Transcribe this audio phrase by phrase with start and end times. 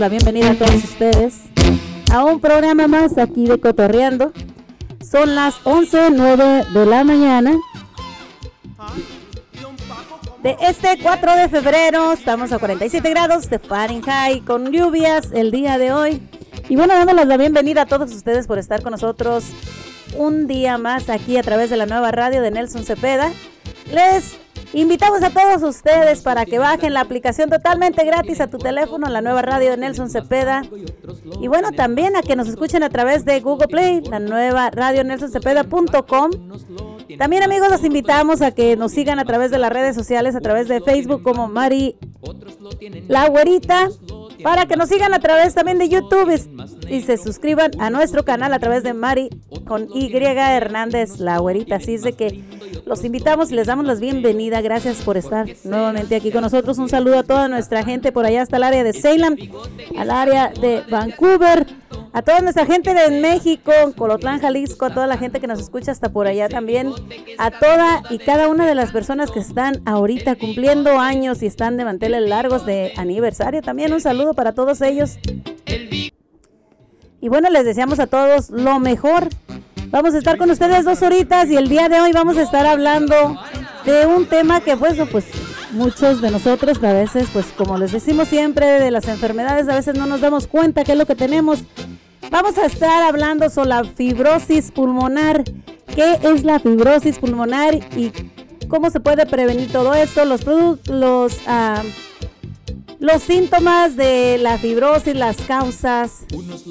[0.00, 1.40] la bienvenida a todos ustedes
[2.10, 4.32] a un programa más aquí de Cotorreando.
[5.04, 7.52] Son las 11.09 de la mañana
[10.42, 12.14] de este 4 de febrero.
[12.14, 16.22] Estamos a 47 grados de Fahrenheit con lluvias el día de hoy.
[16.70, 19.44] Y bueno, dándoles la bienvenida a todos ustedes por estar con nosotros
[20.16, 23.30] un día más aquí a través de la nueva radio de Nelson Cepeda.
[23.92, 24.39] Les
[24.72, 29.20] invitamos a todos ustedes para que bajen la aplicación totalmente gratis a tu teléfono, la
[29.20, 30.62] nueva radio Nelson Cepeda.
[31.40, 35.04] Y bueno, también a que nos escuchen a través de Google Play, la nueva radio
[35.04, 36.30] nelsoncepeda.com.
[37.18, 40.40] También amigos, los invitamos a que nos sigan a través de las redes sociales, a
[40.40, 41.96] través de Facebook como Mari
[43.08, 43.88] La Güerita,
[44.42, 46.30] para que nos sigan a través también de YouTube
[46.88, 49.30] y se suscriban a nuestro canal a través de Mari
[49.66, 51.76] con Y Hernández La Güerita.
[51.76, 52.44] Así es de que
[52.90, 54.60] los invitamos y les damos la bienvenida.
[54.62, 56.76] Gracias por estar nuevamente aquí con nosotros.
[56.78, 59.36] Un saludo a toda nuestra gente por allá hasta el área de Salem,
[59.96, 61.68] al área de Vancouver,
[62.12, 65.92] a toda nuestra gente de México, Colotlán, Jalisco, a toda la gente que nos escucha
[65.92, 66.92] hasta por allá también,
[67.38, 71.76] a toda y cada una de las personas que están ahorita cumpliendo años y están
[71.76, 73.62] de manteles largos de aniversario.
[73.62, 75.16] También un saludo para todos ellos.
[77.20, 79.28] Y bueno, les deseamos a todos lo mejor.
[79.90, 82.64] Vamos a estar con ustedes dos horitas y el día de hoy vamos a estar
[82.64, 83.36] hablando
[83.84, 85.24] de un tema que pues, pues
[85.72, 89.96] muchos de nosotros a veces, pues como les decimos siempre, de las enfermedades, a veces
[89.96, 91.64] no nos damos cuenta qué es lo que tenemos.
[92.30, 95.42] Vamos a estar hablando sobre la fibrosis pulmonar.
[95.92, 98.12] ¿Qué es la fibrosis pulmonar y
[98.68, 100.24] cómo se puede prevenir todo esto?
[100.24, 101.36] Los productos, los...
[101.48, 101.82] Ah,
[103.00, 106.26] los síntomas de la fibrosis, las causas,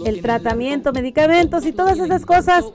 [0.05, 2.65] el tratamiento, medicamentos y todas esas cosas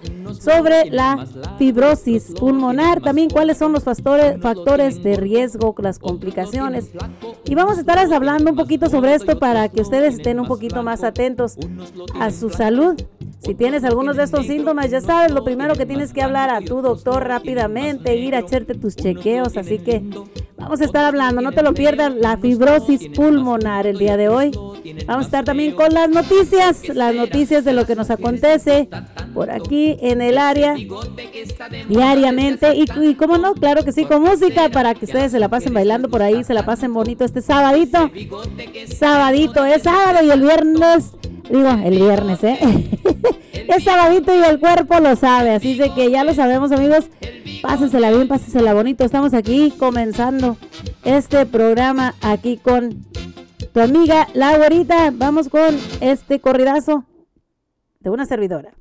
[0.40, 1.24] sobre la
[1.56, 3.00] fibrosis pulmonar.
[3.00, 6.90] También cuáles son los factores, factores de riesgo, las complicaciones.
[7.44, 10.82] Y vamos a estar hablando un poquito sobre esto para que ustedes estén un poquito
[10.82, 11.56] más atentos
[12.20, 12.96] a su salud.
[13.38, 16.60] Si tienes algunos de estos síntomas, ya sabes, lo primero que tienes que hablar a
[16.60, 19.56] tu doctor rápidamente, ir a hacerte tus chequeos.
[19.58, 20.02] Así que
[20.56, 23.43] vamos a estar hablando, no te lo pierdas, la fibrosis pulmonar
[23.84, 24.52] el día de hoy.
[25.06, 28.88] Vamos a estar también con las noticias, las noticias de lo que nos acontece
[29.34, 30.74] por aquí en el área
[31.88, 32.74] diariamente.
[32.74, 35.74] Y, y cómo no, claro que sí, con música para que ustedes se la pasen
[35.74, 38.10] bailando por ahí, se la pasen bonito este sabadito.
[38.96, 41.12] Sabadito, es sábado y el viernes
[41.50, 42.58] Digo, el viernes, ¿eh?
[43.52, 45.50] es sabadito y el cuerpo lo sabe.
[45.50, 47.06] Así de que ya lo sabemos, amigos.
[47.62, 49.04] Pásensela bien, pásensela bonito.
[49.04, 50.56] Estamos aquí comenzando
[51.04, 53.04] este programa aquí con
[53.72, 55.10] tu amiga La Güerita.
[55.12, 57.04] Vamos con este corridazo
[58.00, 58.72] de una servidora.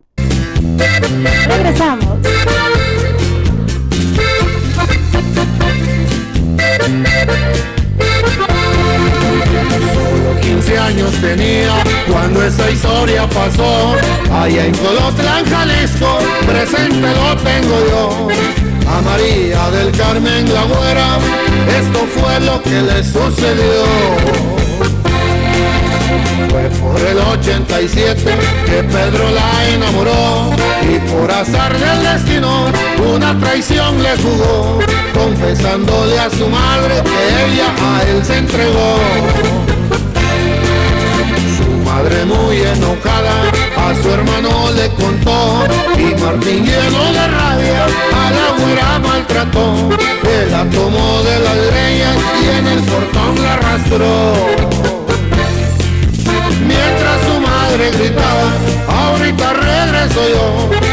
[1.47, 2.05] Regresamos.
[10.53, 13.95] 15 años tenía cuando esa historia pasó.
[14.31, 18.27] Allá en Colotlán, Jalisco, presente lo tengo yo.
[18.87, 21.17] A María del Carmen la güera,
[21.79, 23.83] esto fue lo que le sucedió.
[26.49, 28.23] Fue por el 87
[28.65, 30.51] que Pedro la enamoró
[30.83, 32.67] y por azar del destino
[33.15, 34.79] una traición le jugó,
[35.15, 39.72] confesándole a su madre que ella a él se entregó
[41.93, 43.35] madre muy enojada
[43.77, 47.85] a su hermano le contó y Martín lleno de rabia
[48.21, 49.89] a la güera maltrató.
[50.23, 54.33] Él la tomó de las leñas y en el portón la arrastró.
[56.71, 58.47] Mientras su madre gritaba,
[58.87, 60.92] ahorita regreso yo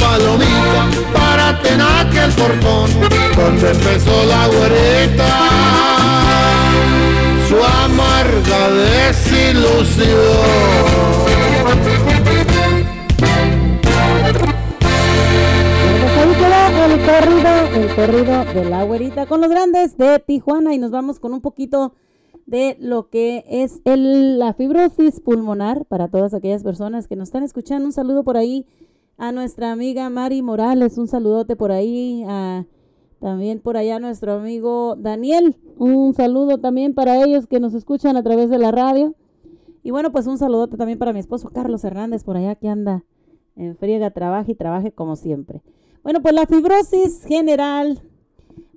[0.00, 2.90] palomita para tener el portón
[3.36, 5.28] donde empezó la güerita.
[7.48, 10.10] Su amarga desilusión.
[16.80, 20.74] El corrido, el corrido de la güerita con los grandes de Tijuana.
[20.74, 21.94] Y nos vamos con un poquito
[22.46, 27.44] de lo que es el, la fibrosis pulmonar para todas aquellas personas que nos están
[27.44, 27.86] escuchando.
[27.86, 28.66] Un saludo por ahí
[29.20, 32.64] a nuestra amiga Mari Morales, un saludote por ahí a
[33.20, 38.22] también por allá nuestro amigo Daniel, un saludo también para ellos que nos escuchan a
[38.22, 39.14] través de la radio.
[39.82, 43.04] Y bueno, pues un saludote también para mi esposo Carlos Hernández por allá que anda
[43.56, 45.60] en friega, trabaja y trabaje como siempre.
[46.02, 48.00] Bueno, pues la fibrosis general,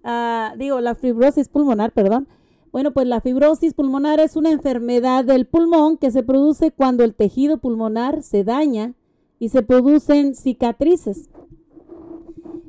[0.03, 2.27] ah, digo, la fibrosis pulmonar, perdón.
[2.73, 7.15] Bueno, pues la fibrosis pulmonar es una enfermedad del pulmón que se produce cuando el
[7.15, 8.93] tejido pulmonar se daña
[9.39, 11.29] y se producen cicatrices.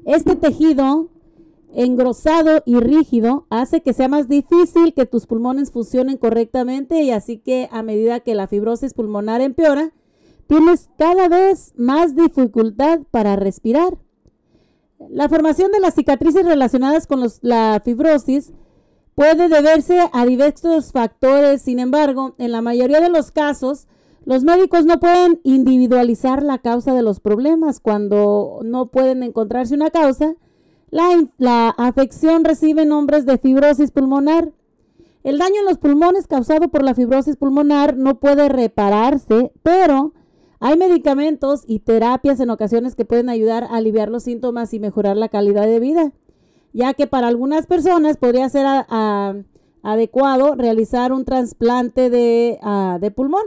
[0.04, 1.08] Este tejido
[1.74, 7.38] engrosado y rígido hace que sea más difícil que tus pulmones funcionen correctamente y así
[7.38, 9.92] que a medida que la fibrosis pulmonar empeora,
[10.46, 13.98] tienes cada vez más dificultad para respirar.
[15.10, 18.52] La formación de las cicatrices relacionadas con la fibrosis
[19.14, 23.86] puede deberse a diversos factores, sin embargo, en la mayoría de los casos,
[24.24, 27.80] los médicos no pueden individualizar la causa de los problemas.
[27.80, 30.34] Cuando no pueden encontrarse una causa,
[30.90, 34.52] la, afección recibe nombres de fibrosis pulmonar.
[35.24, 40.12] El daño en los pulmones causado por la fibrosis pulmonar no puede repararse, pero
[40.60, 45.16] hay medicamentos y terapias en ocasiones que pueden ayudar a aliviar los síntomas y mejorar
[45.16, 46.12] la calidad de vida,
[46.72, 48.66] ya que para algunas personas podría ser
[49.82, 52.58] adecuado realizar un trasplante de,
[53.00, 53.44] de, pulmón.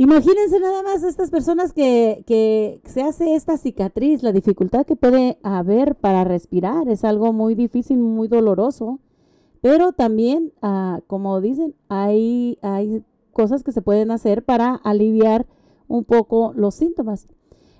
[0.00, 2.22] Imagínense nada más estas personas que,
[2.84, 7.98] se hace esta cicatriz, la dificultad que puede haber para respirar, es algo muy difícil,
[7.98, 9.00] muy doloroso,
[9.60, 13.02] pero también, ah, como dicen, hay, hay
[13.32, 15.46] cosas que se pueden hacer para aliviar
[15.88, 17.26] un poco los síntomas.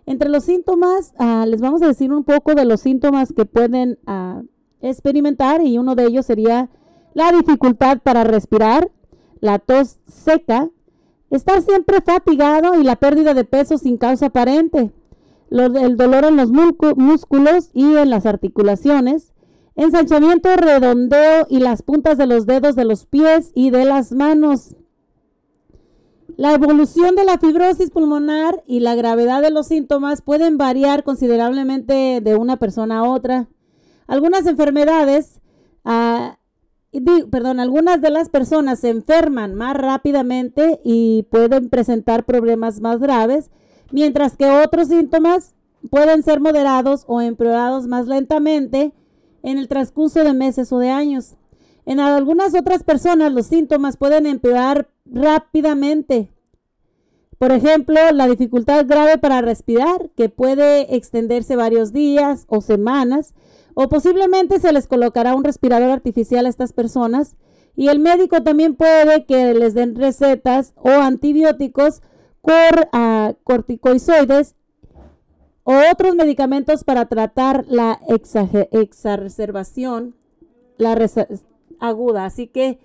[0.05, 3.97] Entre los síntomas, ah, les vamos a decir un poco de los síntomas que pueden
[4.09, 4.43] ah,
[4.81, 6.69] experimentar y uno de ellos sería
[7.15, 8.91] la dificultad para respirar,
[9.39, 10.69] la tos seca,
[11.31, 14.93] estar siempre fatigado y la pérdida de peso sin causa aparente,
[15.51, 19.33] el dolor en los músculos y en las articulaciones,
[19.77, 24.77] ensanchamiento, redondeo y las puntas de los dedos de los pies y de las manos,
[26.39, 32.21] la evolución de la fibrosis pulmonar y la gravedad de los síntomas pueden variar considerablemente
[32.23, 33.49] de una persona a otra.
[34.07, 35.41] Algunas enfermedades,
[35.85, 36.38] ah,
[37.31, 43.51] perdón, algunas de las personas se enferman más rápidamente y pueden presentar problemas más graves,
[43.91, 45.55] mientras que otros síntomas
[45.91, 48.93] pueden ser moderados o empeorados más lentamente
[49.43, 51.37] en el transcurso de meses o de años.
[51.87, 56.31] En algunas otras personas los síntomas pueden empeorar rápidamente.
[57.39, 63.33] Por ejemplo, la dificultad grave para respirar, que puede extenderse varios días o semanas,
[63.81, 67.37] o posiblemente se les colocará un respirador artificial a estas personas.
[67.77, 72.03] Y el médico también puede que les den recetas o antibióticos
[72.43, 74.57] uh, corticoides
[75.63, 78.01] o otros medicamentos para tratar la
[78.73, 80.17] exacerbación
[80.77, 80.99] la
[81.79, 82.25] aguda.
[82.25, 82.81] Así que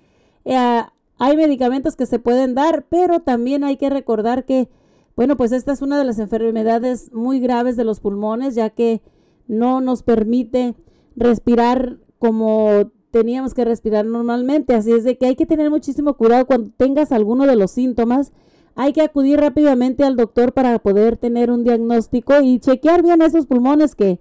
[0.46, 0.82] eh,
[1.18, 4.70] hay medicamentos que se pueden dar, pero también hay que recordar que,
[5.16, 9.02] bueno, pues esta es una de las enfermedades muy graves de los pulmones, ya que
[9.48, 10.76] no nos permite
[11.16, 14.74] respirar como teníamos que respirar normalmente.
[14.74, 18.32] Así es de que hay que tener muchísimo cuidado cuando tengas alguno de los síntomas.
[18.76, 23.46] Hay que acudir rápidamente al doctor para poder tener un diagnóstico y chequear bien esos
[23.46, 24.20] pulmones que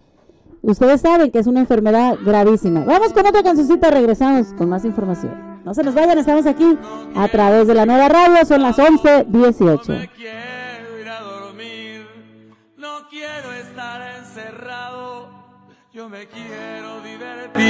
[0.61, 2.85] ustedes saben que es una enfermedad gravísima.
[2.85, 5.53] Vamos con otra cancioncita, regresamos con más información.
[5.65, 6.77] No se nos vayan, estamos aquí
[7.15, 10.62] a través de la nueva radio, son las 11.18.
[15.95, 17.61] Yo me quiero divertir.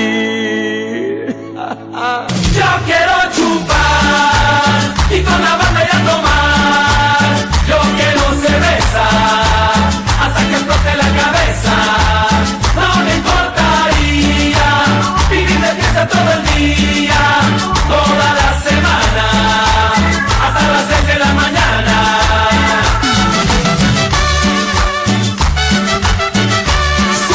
[2.54, 7.34] Yo quiero chupar y con la banda ya tomar.
[7.66, 9.06] Yo quiero cerveza
[10.22, 11.74] hasta que explote la cabeza.
[12.76, 14.68] No me importaría
[15.28, 17.22] vivir de fiesta todo el día,
[17.88, 19.26] toda la semana,
[20.44, 21.96] hasta las 6 de la mañana.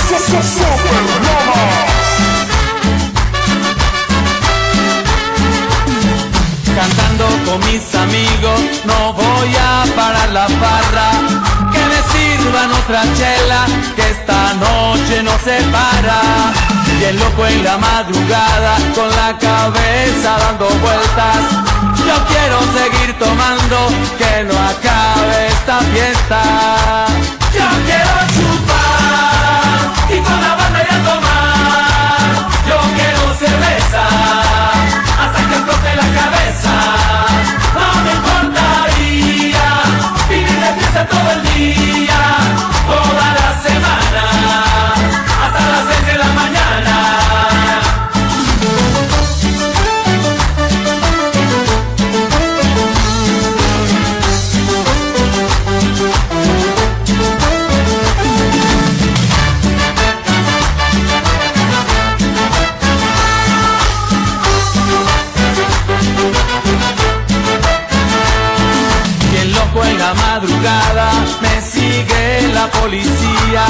[0.09, 0.76] Yes, yes, yes.
[6.77, 11.09] Cantando con mis amigos, no voy a parar la barra.
[11.71, 13.65] Que me sirvan otra chela,
[13.95, 16.21] que esta noche no se para.
[16.99, 21.41] Y el loco en la madrugada, con la cabeza dando vueltas.
[22.05, 23.89] Yo quiero seguir tomando,
[24.19, 26.41] que no acabe esta fiesta.
[27.53, 28.96] Yo quiero chupar
[30.09, 32.29] y con la banda ir a tomar.
[32.67, 34.03] Yo quiero cerveza
[35.21, 36.73] hasta que explote la cabeza.
[37.75, 39.65] No me importaría
[40.29, 42.19] vivir de fiesta todo el día,
[42.87, 44.23] toda la semana,
[71.41, 73.65] me sigue la policía.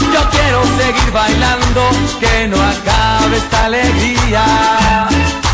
[0.00, 4.44] Yo quiero seguir bailando, que no acabe esta alegría.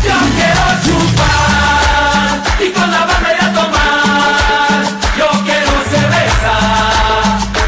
[0.03, 4.83] Yo quiero chupar y con la banda ir a tomar.
[5.17, 6.55] Yo quiero cerveza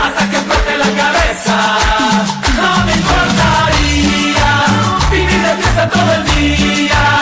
[0.05, 1.55] hasta que explote la cabeza.
[2.61, 4.49] No me importaría
[5.11, 7.14] vivir de fiesta todo el día,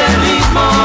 [0.00, 0.79] este ritmo.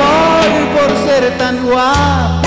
[0.00, 2.41] Amor por ser tan guapo.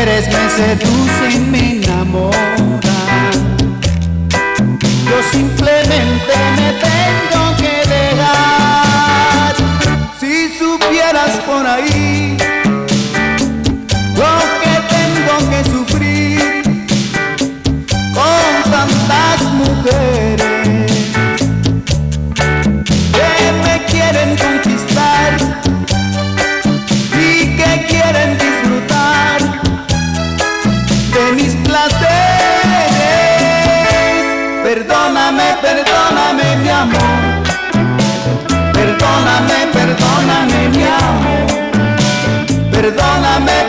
[0.00, 2.30] Mujeres me seducen, me enamoran.
[5.04, 9.54] Yo simplemente me tengo que dejar.
[10.18, 12.09] Si supieras por ahí
[39.90, 41.46] Perdóname, mi amor.
[42.70, 43.59] Perdóname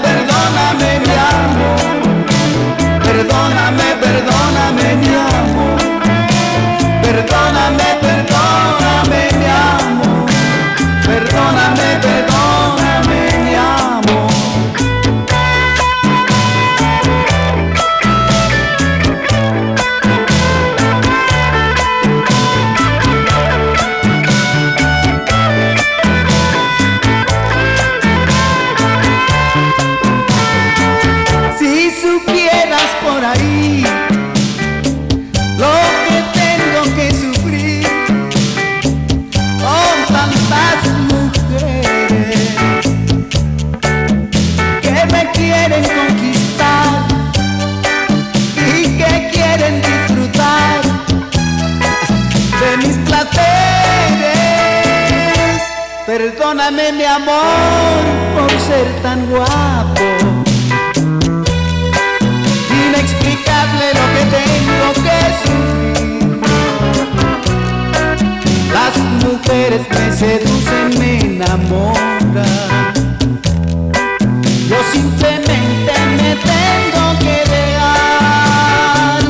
[76.36, 79.22] tengo que dejar.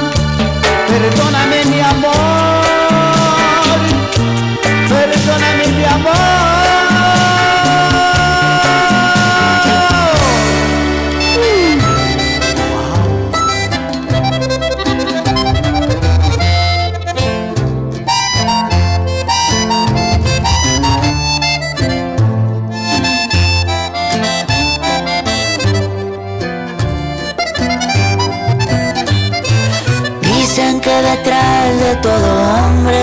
[0.88, 1.51] Perdóname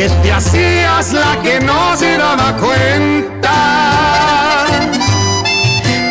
[0.00, 3.56] que te hacías la que no se daba cuenta.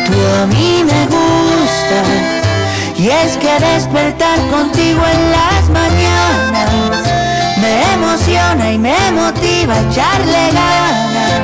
[0.06, 1.98] Tú a mí me gusta
[2.96, 6.70] y es que despertar contigo en las mañanas
[7.60, 11.40] me emociona y me motiva a echarle ganas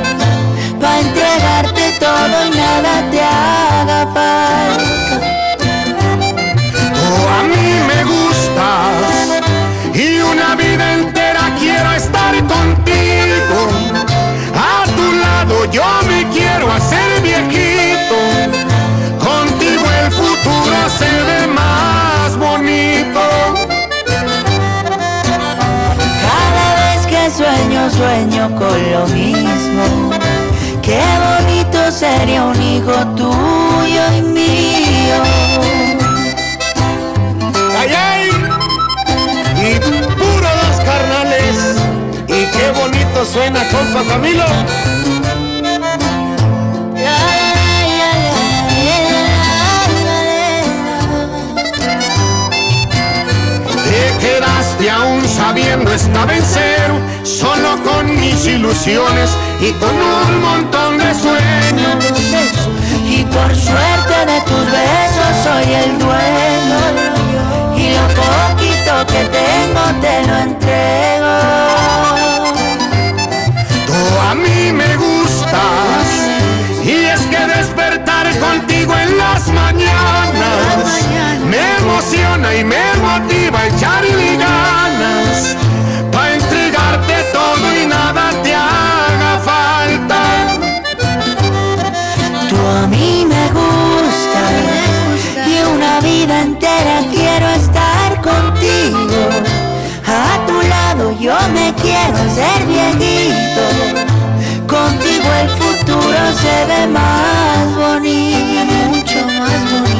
[0.79, 3.76] para entregarte todo y nada te haga
[15.71, 18.17] yo me quiero hacer viejito.
[19.19, 23.21] Contigo el futuro se ve más bonito.
[26.25, 30.11] Cada vez que sueño, sueño con lo mismo.
[30.81, 35.17] Qué bonito sería un hijo tuyo y mío.
[37.79, 38.29] ¡Ay, ay!
[39.59, 39.79] Y
[40.15, 41.75] puro dos carnales.
[42.27, 44.45] Y qué bonito suena, compa Camilo.
[55.57, 56.91] Aún sabiendo esta vencer,
[57.23, 62.05] solo con mis ilusiones y con un montón de sueños.
[63.05, 66.79] Y por suerte de tus besos soy el dueño.
[67.75, 71.37] Y lo poquito que tengo te lo entrego.
[73.87, 76.07] Tú a mí me gustas
[76.83, 81.07] y es que despertar contigo en las mañanas
[81.49, 84.56] me emociona y me motiva a echarle ganas
[101.81, 103.63] quiero ser viejito.
[104.67, 109.97] Contigo el futuro se ve más bonito, mucho más bonito.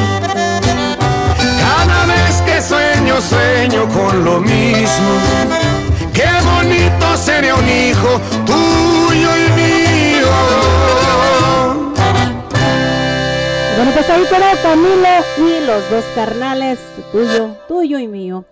[1.64, 5.12] Cada vez que sueño, sueño con lo mismo.
[6.14, 10.28] Qué bonito sería un hijo tuyo y mío.
[13.78, 16.80] Bueno, pues ahí quedó Camilo y los dos carnales,
[17.12, 18.44] tuyo, tuyo y mío.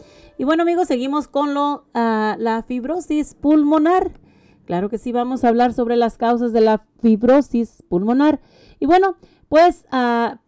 [0.45, 1.55] Y bueno, amigos, seguimos con
[1.95, 4.11] ah, la fibrosis pulmonar.
[4.65, 8.39] Claro que sí, vamos a hablar sobre las causas de la fibrosis pulmonar.
[8.79, 9.15] Y bueno,
[9.49, 10.41] pues ah,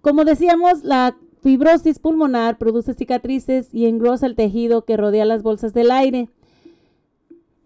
[0.00, 5.74] como decíamos, la fibrosis pulmonar produce cicatrices y engrosa el tejido que rodea las bolsas
[5.74, 6.30] del aire.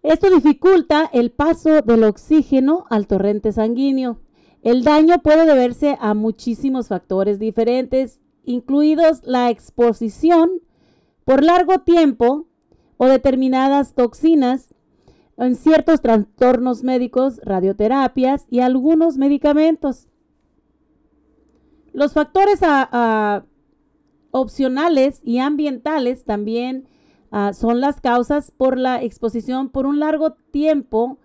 [0.02, 4.18] Esto dificulta el paso del oxígeno al torrente sanguíneo.
[4.62, 10.50] El daño puede deberse a muchísimos factores diferentes, incluidos la exposición
[11.26, 12.46] por largo tiempo
[12.96, 14.72] o determinadas toxinas
[15.36, 20.08] en ciertos trastornos médicos, radioterapias y algunos medicamentos.
[21.92, 23.44] Los factores a- a-
[24.30, 26.88] opcionales y ambientales también
[27.32, 31.18] ah, son las causas por la exposición por un largo tiempo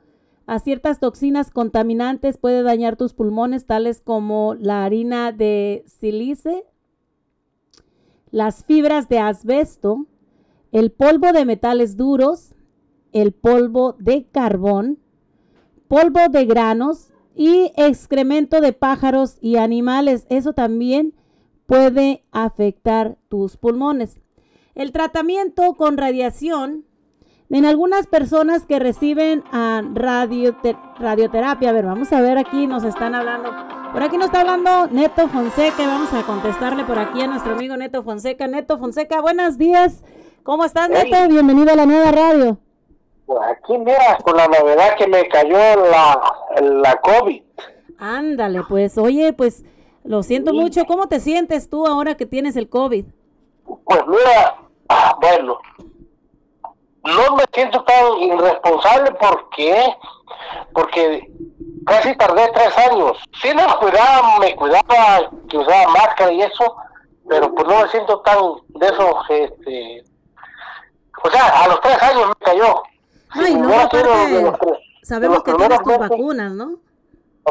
[0.47, 6.65] a ciertas toxinas contaminantes puede dañar tus pulmones, tales como la harina de sílice,
[8.31, 10.07] las fibras de asbesto,
[10.71, 12.55] el polvo de metales duros,
[13.11, 14.99] el polvo de carbón,
[15.87, 20.25] polvo de granos y excremento de pájaros y animales.
[20.29, 21.13] Eso también
[21.65, 24.19] puede afectar tus pulmones.
[24.75, 26.85] El tratamiento con radiación
[27.57, 29.43] en algunas personas que reciben
[29.93, 33.51] radioterapia, a ver, vamos a ver aquí, nos están hablando.
[33.91, 37.75] Por aquí nos está hablando Neto Fonseca, vamos a contestarle por aquí a nuestro amigo
[37.75, 38.47] Neto Fonseca.
[38.47, 40.03] Neto Fonseca, buenos días.
[40.43, 41.27] ¿Cómo estás, Neto?
[41.27, 42.57] Bienvenido a la nueva radio.
[43.49, 46.21] Aquí mira, con la novedad que me cayó la,
[46.61, 47.41] la COVID.
[47.97, 49.63] Ándale, pues, oye, pues,
[50.03, 50.85] lo siento mucho.
[50.85, 53.05] ¿Cómo te sientes tú ahora que tienes el COVID?
[53.65, 54.55] Pues mira,
[55.21, 55.59] bueno,
[57.03, 59.97] no me siento tan irresponsable porque
[60.73, 61.31] porque
[61.85, 63.17] casi tardé tres años.
[63.41, 66.75] Sí me cuidaba, me cuidaba que usaba máscara y eso,
[67.27, 68.37] pero pues no me siento tan
[68.67, 70.03] de eso, este,
[71.23, 72.83] o sea, a los tres años me cayó.
[73.29, 73.69] Ay, no,
[75.03, 76.77] sabemos que tienes tus vacunas, ¿no?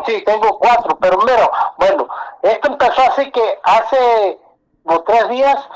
[0.06, 2.08] Sí, tengo cuatro, pero mira, bueno,
[2.42, 4.38] esto empezó así que hace
[4.84, 5.68] como tres días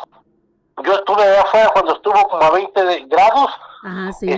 [0.82, 3.50] yo estuve afuera cuando estuvo como a 20 grados.
[3.82, 4.30] Ajá, sí.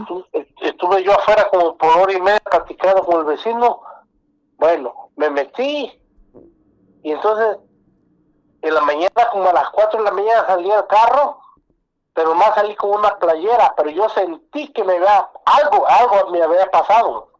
[0.61, 3.81] Estuve, yo afuera como por hora y media platicando con el vecino.
[4.59, 5.93] Bueno, me metí
[7.03, 7.59] y entonces
[8.63, 11.39] en la mañana, como a las 4 de la mañana salí al carro,
[12.13, 16.43] pero más salí con una playera, pero yo sentí que me había, algo, algo me
[16.43, 17.31] había pasado.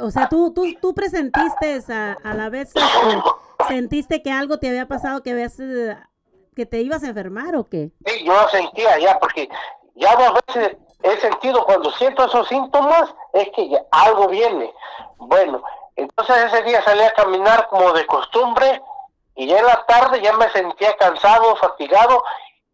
[0.00, 2.72] O sea, tú, tú, tú presentiste a, a la vez,
[3.68, 5.96] sentiste que algo te había pasado, que habías eh,
[6.54, 7.90] que te ibas a enfermar o qué?
[8.04, 9.48] Sí, yo lo sentía ya, porque
[9.94, 14.72] ya dos veces he sentido cuando siento esos síntomas, es que ya algo viene.
[15.16, 15.62] Bueno,
[15.96, 18.82] entonces ese día salí a caminar como de costumbre
[19.34, 22.22] y ya en la tarde ya me sentía cansado, fatigado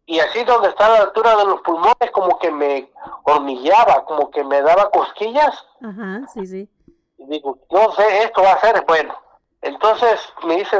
[0.05, 2.91] y así donde está la altura de los pulmones como que me
[3.23, 5.65] hormigueaba, como que me daba cosquillas.
[5.81, 6.69] Ajá, sí, sí.
[7.17, 9.13] Y digo, no sé, esto va a ser bueno.
[9.61, 10.77] Entonces me hice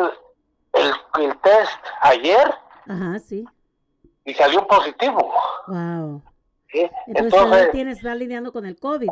[0.73, 2.57] el, el test ayer
[2.89, 3.45] Ajá, sí.
[4.25, 5.31] Y salió positivo.
[5.67, 6.21] Wow.
[7.07, 9.09] Entonces, tienes, estás lidiando con el COVID.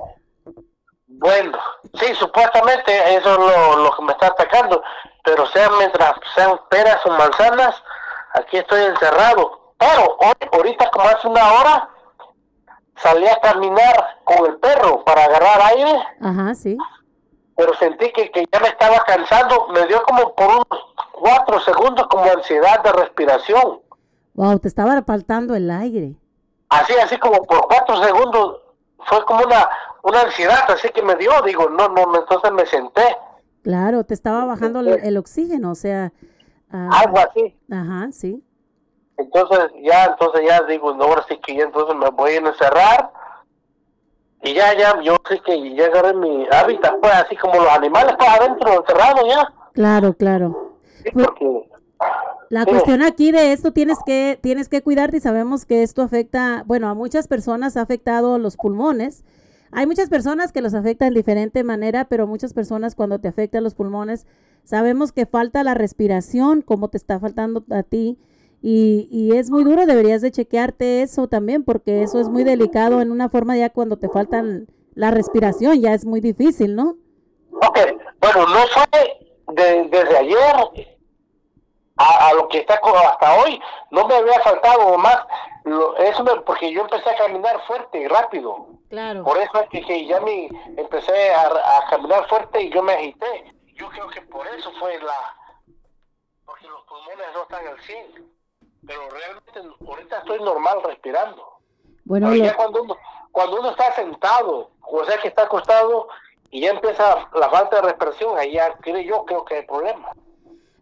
[1.07, 1.57] Bueno,
[1.93, 4.83] sí, supuestamente eso es lo, lo que me está atacando,
[5.23, 7.81] pero sean mientras sean peras o manzanas,
[8.33, 9.73] aquí estoy encerrado.
[9.77, 11.89] Pero hoy, ahorita como hace una hora,
[12.97, 16.03] salí a caminar con el perro para agarrar aire.
[16.21, 16.77] Ajá, sí.
[17.55, 20.87] Pero sentí que, que ya me estaba cansando, me dio como por unos
[21.19, 23.80] cuatro segundos como ansiedad de respiración.
[24.34, 26.15] Wow, te estaba faltando el aire.
[26.69, 28.62] Así, así como por cuatro segundos
[28.99, 29.69] fue como una,
[30.03, 33.17] una ansiedad, así que me dio, digo, no, no, entonces me senté.
[33.63, 36.13] Claro, te estaba bajando el, oxígeno, o sea.
[36.71, 37.58] Ah, algo así.
[37.71, 38.43] Ajá, sí.
[39.17, 43.12] Entonces ya, entonces ya digo, no, ahora sí que ya entonces me voy a encerrar.
[44.43, 48.13] Y ya, ya, yo sé que ya agarré mi hábitat, pues así como los animales,
[48.17, 49.51] pues adentro, encerrado ya.
[49.73, 50.76] Claro, claro.
[52.49, 56.63] La cuestión aquí de esto tienes que tienes que cuidarte y sabemos que esto afecta,
[56.65, 59.23] bueno, a muchas personas ha afectado los pulmones.
[59.71, 63.65] Hay muchas personas que los afecta en diferente manera, pero muchas personas cuando te afectan
[63.65, 64.25] los pulmones,
[64.63, 68.17] sabemos que falta la respiración, como te está faltando a ti,
[68.62, 73.01] y, y, es muy duro, deberías de chequearte eso también, porque eso es muy delicado
[73.01, 76.97] en una forma ya cuando te faltan la respiración, ya es muy difícil, ¿no?
[77.51, 77.77] Ok,
[78.19, 80.97] bueno, no fue desde ayer,
[81.97, 85.25] a, lo que está hasta hoy, no me había faltado más,
[85.99, 88.67] eso porque yo empecé a caminar fuerte y rápido.
[88.89, 89.23] Claro.
[89.23, 93.53] Por eso es que, ya me empecé a, caminar fuerte y yo me agité.
[93.75, 95.36] Yo creo que por eso fue la...
[96.45, 98.38] Porque los pulmones no están al 100.
[98.88, 101.60] Pero realmente ahorita estoy normal respirando.
[102.05, 102.97] Bueno, ya cuando uno,
[103.31, 106.07] cuando uno está sentado, o sea que está acostado
[106.51, 110.10] y ya empieza la falta de respiración, ahí ya creo yo creo que hay problema.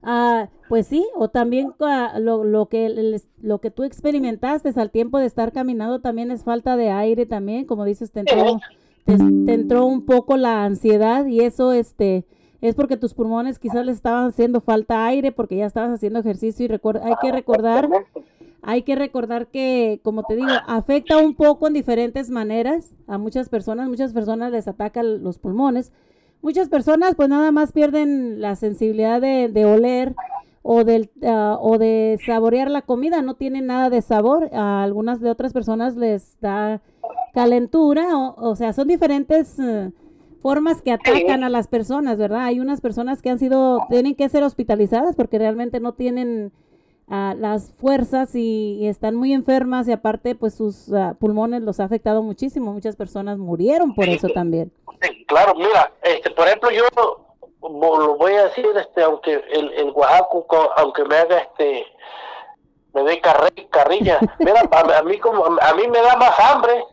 [0.08, 5.18] Ah, pues sí, o también ah, lo, lo, que, lo que tú experimentaste al tiempo
[5.18, 8.60] de estar caminando también es falta de aire también, como dices, te entró,
[9.06, 12.26] te, entró un poco la ansiedad y eso este
[12.62, 16.66] es porque tus pulmones quizás les estaban haciendo falta aire porque ya estabas haciendo ejercicio
[16.66, 17.90] y hay que recordar
[18.68, 23.48] hay que recordar que, como te digo, afecta un poco en diferentes maneras a muchas
[23.48, 23.88] personas.
[23.88, 25.92] Muchas personas les atacan los pulmones,
[26.42, 30.16] muchas personas pues nada más pierden la sensibilidad de, oler
[30.64, 34.50] o, del, ah, o de saborear la comida, no tienen nada de sabor.
[34.52, 36.82] A algunas de otras personas les da
[37.36, 39.92] calentura, o, sea, son diferentes eh,
[40.42, 42.46] formas que atacan a las personas, ¿verdad?
[42.46, 46.52] Hay unas personas que han sido, tienen que ser hospitalizadas porque realmente no tienen
[47.10, 51.86] ah, las fuerzas y, están muy enfermas y aparte pues sus ah, pulmones los ha
[51.86, 52.74] afectado muchísimo.
[52.74, 54.72] Muchas personas murieron por eso también.
[55.28, 56.84] claro, mira, este, por ejemplo, yo
[57.62, 61.86] lo voy a decir, este, aunque el, el Oaxaco, co- aunque me haga este,
[62.94, 63.20] me dé
[63.70, 66.84] carrilla, mira, a, a mí como, a mí me da más hambre.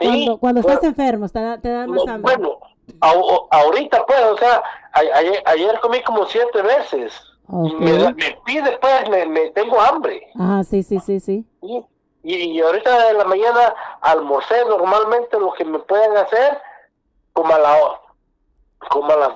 [0.00, 2.36] Sí, Cuando, cuando estás enfermo, te da, te da más no, hambre.
[2.36, 2.58] Bueno,
[3.00, 7.12] a- ahorita pues, o sea, a- ayer, ayer comí como siete veces.
[7.50, 7.80] Y Ok.
[7.80, 10.26] me, da- me pide pues, me, me tengo hambre.
[10.38, 11.46] Ajá, sí, sí, sí, sí.
[11.62, 16.58] Y, y ahorita de la mañana almorcé normalmente lo que me pueden hacer
[17.32, 17.76] como a la
[18.90, 19.30] como a las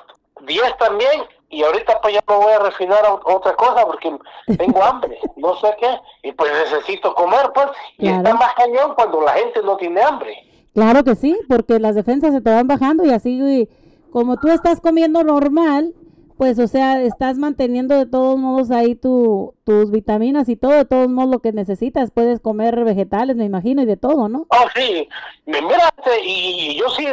[0.47, 4.17] 10 también y ahorita pues ya me voy a refinar a ot- otra cosa porque
[4.57, 5.89] tengo hambre, no sé qué,
[6.23, 7.67] y pues necesito comer pues,
[7.99, 8.17] y Claro.
[8.19, 10.35] está más cañón cuando la gente no tiene hambre.
[10.75, 13.69] Claro que sí, porque las defensas se te van bajando y así,
[14.11, 15.95] como tú estás comiendo normal,
[16.43, 20.85] pues, o sea, estás manteniendo de todos modos ahí tu, tus vitaminas y todo, de
[20.85, 22.11] todos modos lo que necesitas.
[22.11, 24.47] Puedes comer vegetales, me imagino, y de todo, ¿no?
[24.49, 25.09] Oh, sí,
[25.47, 25.89] Me- mira,
[26.21, 27.07] y, y yo sí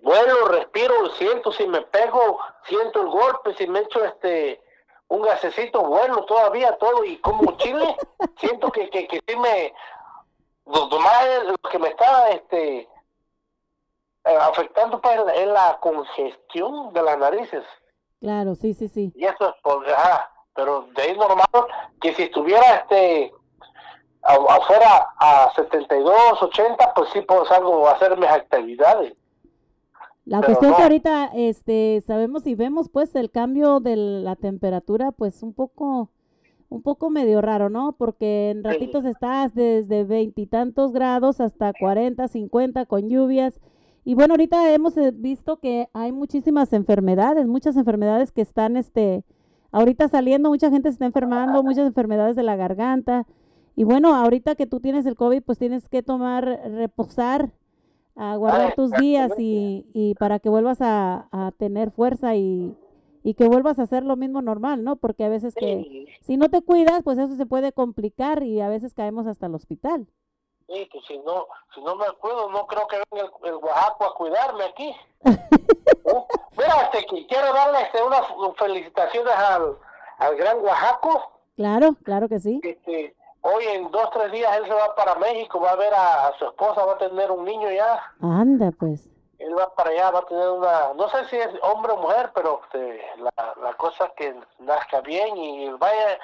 [0.00, 2.38] vuelo, respiro, siento si me pego,
[2.68, 4.62] siento el golpe, si me echo este
[5.08, 7.96] un gasecito bueno todavía todo y como chile,
[8.38, 9.74] siento que, que, que sí me,
[10.66, 12.88] lo, lo más es lo que me está este eh,
[14.40, 17.64] afectando pues es la congestión de las narices
[18.20, 19.12] Claro, sí, sí, sí.
[19.14, 21.46] y eso es por, ajá, pero de ahí normal
[22.00, 23.32] que si estuviera este
[24.22, 29.14] a- afuera a 72, 80, pues sí puedo salgo a hacer mis actividades.
[30.24, 30.84] La Pero cuestión que no.
[30.84, 36.10] ahorita, este, sabemos y vemos, pues, el cambio de la temperatura, pues, un poco,
[36.68, 37.92] un poco medio raro, ¿no?
[37.96, 43.58] Porque en ratitos estás desde veintitantos grados hasta 40, 50 con lluvias.
[44.08, 49.22] Y bueno, ahorita hemos eh, visto que hay muchísimas enfermedades, muchas enfermedades que están, este,
[49.70, 53.26] ahorita saliendo, mucha gente se está enfermando, muchas enfermedades de la garganta.
[53.76, 57.52] Y bueno, ahorita que tú tienes el COVID, pues tienes que tomar, reposar,
[58.16, 62.74] a guardar tus días y, y para que vuelvas a, a tener fuerza y,
[63.22, 64.96] y que vuelvas a hacer lo mismo normal, ¿no?
[64.96, 68.70] Porque a veces que si no te cuidas, pues eso se puede complicar y a
[68.70, 70.06] veces caemos hasta el hospital.
[70.68, 74.04] Sí, pues si no, si no me cuido, no creo que venga el, el Oaxaco
[74.04, 74.96] a cuidarme aquí.
[75.24, 76.24] ¿Eh?
[76.56, 78.22] Mira, este, que quiero darle este, unas
[78.56, 79.76] felicitaciones al,
[80.18, 81.32] al gran Oaxaco.
[81.56, 82.60] Claro, claro que sí.
[82.62, 86.28] Este, hoy en dos, tres días él se va para México, va a ver a,
[86.28, 88.00] a su esposa, va a tener un niño ya.
[88.22, 89.08] Anda, pues.
[89.38, 92.32] Él va para allá, va a tener una, no sé si es hombre o mujer,
[92.34, 96.18] pero este, la, la cosa es que nazca bien y vaya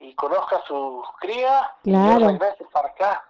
[0.00, 2.20] y conozca a su cría Claro.
[2.20, 3.24] y regrese para acá.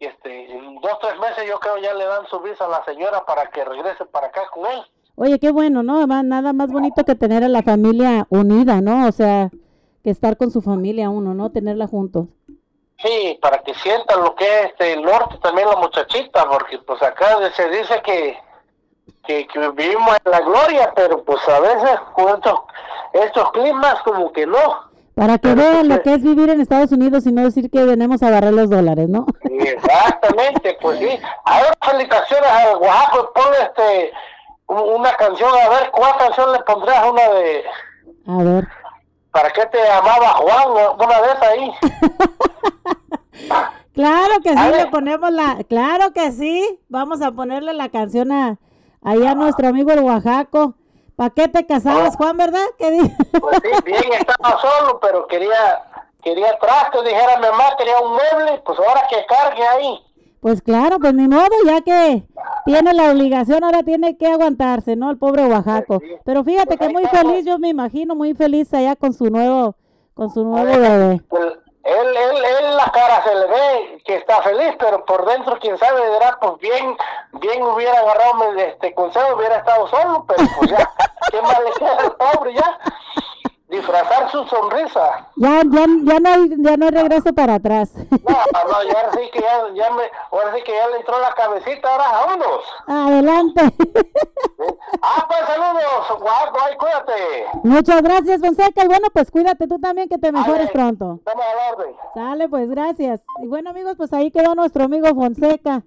[0.00, 2.82] Y este, en dos, tres meses yo creo ya le dan su visa a la
[2.86, 4.80] señora para que regrese para acá con él.
[5.14, 6.06] Oye, qué bueno, ¿no?
[6.06, 9.06] Nada más bonito que tener a la familia unida, ¿no?
[9.06, 9.50] O sea,
[10.02, 11.50] que estar con su familia uno, ¿no?
[11.52, 12.28] Tenerla juntos.
[12.96, 17.02] Sí, para que sientan lo que es este, el norte también la muchachita, porque pues
[17.02, 18.38] acá se dice que,
[19.26, 22.58] que, que vivimos en la gloria, pero pues a veces con estos,
[23.12, 24.89] estos climas como que no.
[25.14, 27.84] Para que Pero, vean lo que es vivir en Estados Unidos y no decir que
[27.84, 29.26] venimos a agarrar los dólares, ¿no?
[29.44, 31.08] Exactamente, pues sí.
[31.44, 34.12] Ahora felicitaciones a Oaxaco, ponle este
[34.68, 37.04] un- una canción, a ver, ¿cuál canción le pondrías?
[37.10, 37.64] Una de,
[38.28, 38.68] A ver.
[39.32, 40.94] ¿para qué te llamaba Juan?
[40.98, 41.72] Una esas ahí.
[43.94, 48.56] Claro que sí, le ponemos la, claro que sí, vamos a ponerle la canción a,
[49.02, 50.74] ahí a nuestro amigo el Oaxaco.
[51.20, 52.64] ¿Para qué te casabas, Juan, verdad?
[52.78, 53.12] ¿Qué di-
[53.42, 55.82] Pues sí, bien, estaba solo, pero quería
[56.22, 59.98] quería trasto, dijera mi mamá, quería un mueble, pues ahora que cargue ahí.
[60.40, 62.24] Pues claro, pues ni modo, ya que
[62.64, 65.10] tiene la obligación, ahora tiene que aguantarse, ¿no?
[65.10, 65.98] El pobre Oaxaco.
[65.98, 66.16] Pues sí.
[66.24, 67.32] Pero fíjate Pues que muy estamos.
[67.32, 69.74] feliz, yo me imagino, muy feliz allá con su nuevo,
[70.14, 70.80] con su nuevo ver.
[70.80, 71.20] bebé.
[71.28, 71.44] Pues,
[71.84, 75.78] él, él, él la cara se le ve que está feliz, pero por dentro, quién
[75.78, 76.96] sabe, dirá, pues bien,
[77.32, 80.90] bien hubiera agarrado este consejo, hubiera estado solo, pero pues ya,
[81.30, 82.78] ¿qué más le queda al pobre ya?
[83.70, 85.28] Disfrazar su sonrisa.
[85.36, 87.92] Ya, ya, ya no hay, ya no hay regreso para atrás.
[87.94, 90.02] No, no, ya ahora sí que ya, ya me,
[90.32, 92.64] ahora sí que ya le entró la cabecita, ahora vámonos.
[92.86, 93.62] Adelante.
[95.02, 97.46] Ah, pues saludos, guapo, ay, cuídate.
[97.64, 98.84] Muchas gracias, Fonseca.
[98.84, 101.14] Y bueno, pues cuídate tú también, que te mejores pronto.
[101.18, 101.96] Estamos a la orden.
[102.12, 103.22] Sale, pues gracias.
[103.42, 105.82] Y bueno, amigos, pues ahí quedó nuestro amigo Fonseca.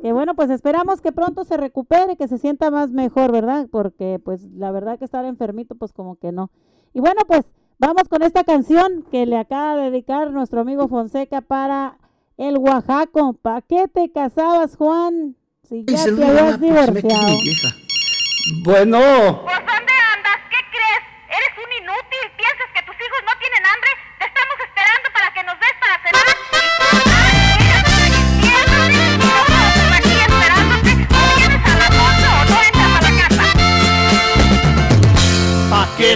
[0.00, 3.66] Que bueno, pues esperamos que pronto se recupere, que se sienta más mejor, ¿verdad?
[3.70, 6.50] Porque pues la verdad que estar enfermito, pues como que no.
[6.94, 7.42] Y bueno, pues
[7.78, 11.98] vamos con esta canción que le acaba de dedicar nuestro amigo Fonseca para
[12.38, 13.32] el Oaxaco.
[13.34, 15.34] ¿Para qué te casabas, Juan?
[15.68, 17.36] Si ya te habías divorciado.
[18.62, 19.00] Bueno,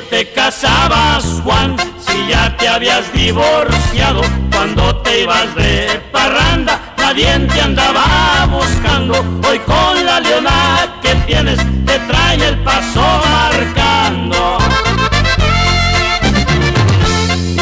[0.01, 1.77] te casabas, Juan?
[1.99, 4.23] Si ya te habías divorciado
[4.53, 9.15] cuando te ibas de parranda, nadie te andaba buscando.
[9.49, 14.59] Hoy con la leona que tienes te trae el paso marcando.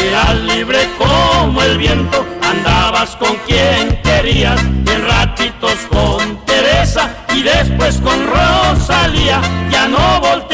[0.00, 7.42] Eras libre como el viento, andabas con quien querías, y en ratitos con Teresa y
[7.42, 10.45] después con Rosalía, ya no volteas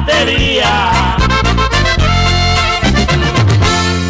[0.00, 0.92] zapatería.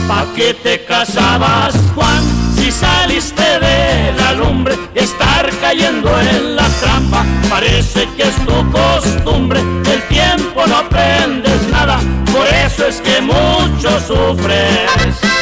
[0.09, 2.22] ¿Pa' qué te casabas, Juan?
[2.57, 9.61] Si saliste de la lumbre, estar cayendo en la trampa, parece que es tu costumbre.
[9.61, 11.99] El tiempo no aprendes nada,
[12.32, 15.39] por eso es que mucho sufres.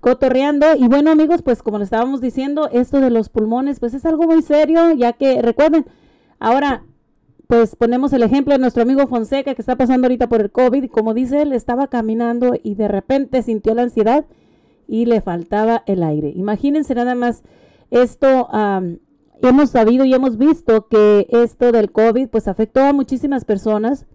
[0.01, 0.75] cotorreando.
[0.77, 4.25] Y bueno, amigos, pues como le estábamos diciendo, esto de los pulmones, pues es algo
[4.25, 5.87] muy serio, ya que recuerden,
[6.39, 6.85] ahora,
[7.47, 10.83] pues ponemos el ejemplo de nuestro amigo Fonseca que está pasando ahorita por el COVID.
[10.83, 14.25] Y como dice él, estaba caminando y de repente sintió la ansiedad
[14.89, 16.33] y le faltaba el aire.
[16.35, 17.43] Imagínense nada más
[17.91, 18.49] esto.
[18.51, 18.99] am,
[19.43, 24.07] hemos sabido y hemos visto que esto del COVID pues afectó a muchísimas personas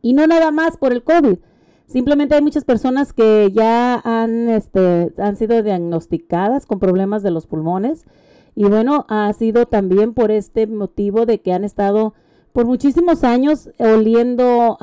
[0.00, 1.38] y no nada más por el COVID.
[1.86, 7.46] Simplemente hay muchas personas que ya han, este, han sido diagnosticadas con problemas de los
[7.46, 8.06] pulmones.
[8.54, 12.14] Y bueno, ha sido también por este motivo de que han estado
[12.52, 14.76] por muchísimos años oliendo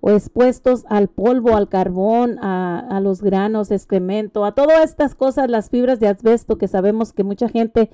[0.00, 5.50] o expuestos al polvo, al carbón, a, a los granos, excremento, a todas estas cosas,
[5.50, 7.90] las fibras de asbesto que sabemos que mucha gente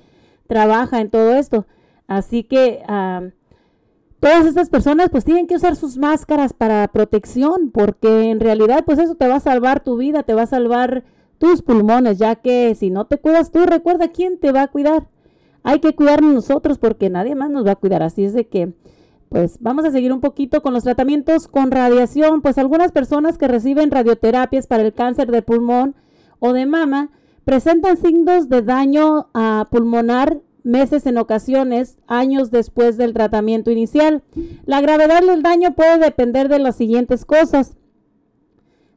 [0.47, 1.67] trabaja en todo esto.
[2.07, 3.23] Así que ah,
[4.19, 8.97] todas estas personas pues tienen que usar sus máscaras para protección porque en realidad pues
[8.99, 11.03] eso te va a salvar tu vida, te va a salvar
[11.37, 15.07] tus pulmones, ya que si no te cuidas tú, recuerda quién te va a cuidar.
[15.63, 18.03] Hay que cuidarnos nosotros porque nadie más nos va a cuidar.
[18.03, 18.73] Así es de que
[19.29, 22.41] pues vamos a seguir un poquito con los tratamientos con radiación.
[22.41, 25.95] Pues algunas personas que reciben radioterapias para el cáncer de pulmón
[26.39, 27.09] o de mama
[27.43, 29.29] presentan signos de daño
[29.69, 34.23] pulmonar meses en ocasiones, años después del tratamiento inicial.
[34.65, 37.77] La gravedad del daño puede depender de las siguientes cosas.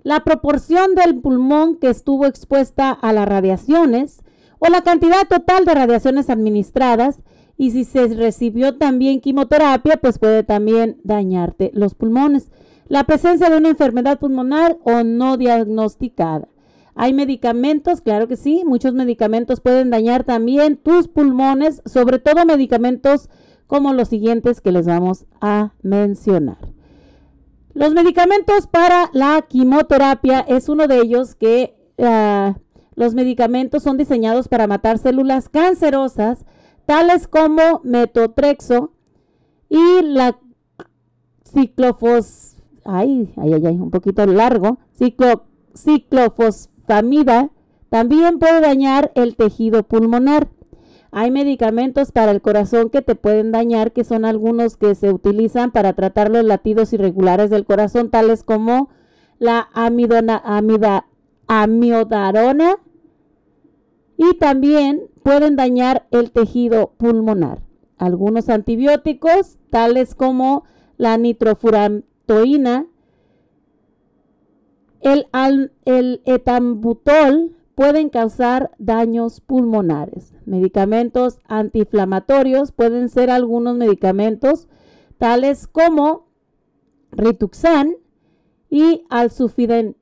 [0.03, 4.22] La proporción del pulmón que estuvo expuesta a las radiaciones
[4.59, 7.20] o la cantidad total de radiaciones administradas
[7.59, 12.51] y si se recibió también quimioterapia, pues puede también dañarte los pulmones.
[12.88, 16.48] La presencia de una enfermedad pulmonar o no diagnosticada.
[16.94, 23.28] Hay medicamentos, claro que sí, muchos medicamentos pueden dañar también tus pulmones, sobre todo medicamentos
[23.66, 26.69] como los siguientes que les vamos a mencionar.
[27.72, 32.56] Los medicamentos para la quimioterapia es uno de ellos que ah,
[32.94, 36.44] los medicamentos son diseñados para matar células cancerosas,
[36.86, 38.92] tales como metotrexo
[39.68, 40.38] y la
[41.44, 42.56] ciclofos...
[42.84, 44.78] Ay, ay, ay, un poquito largo.
[44.92, 45.44] Ciclo,
[45.74, 47.50] ciclofosfamida
[47.88, 50.48] también puede dañar el tejido pulmonar.
[51.12, 55.72] Hay medicamentos para el corazón que te pueden dañar, que son algunos que se utilizan
[55.72, 58.90] para tratar los latidos irregulares del corazón, tales como
[59.38, 61.06] la amida,
[61.48, 62.76] amiodarona
[64.16, 67.61] y también pueden dañar el tejido pulmonar.
[67.98, 70.64] Algunos antibióticos, tales como
[70.96, 72.86] la nitrofurantoína,
[75.00, 75.26] el,
[75.86, 80.34] el etambutol pueden causar daños pulmonares.
[80.44, 84.68] Medicamentos antiinflamatorios pueden ser algunos medicamentos
[85.16, 86.26] tales como
[87.10, 87.94] Rituxan
[88.68, 89.96] y Alsufiden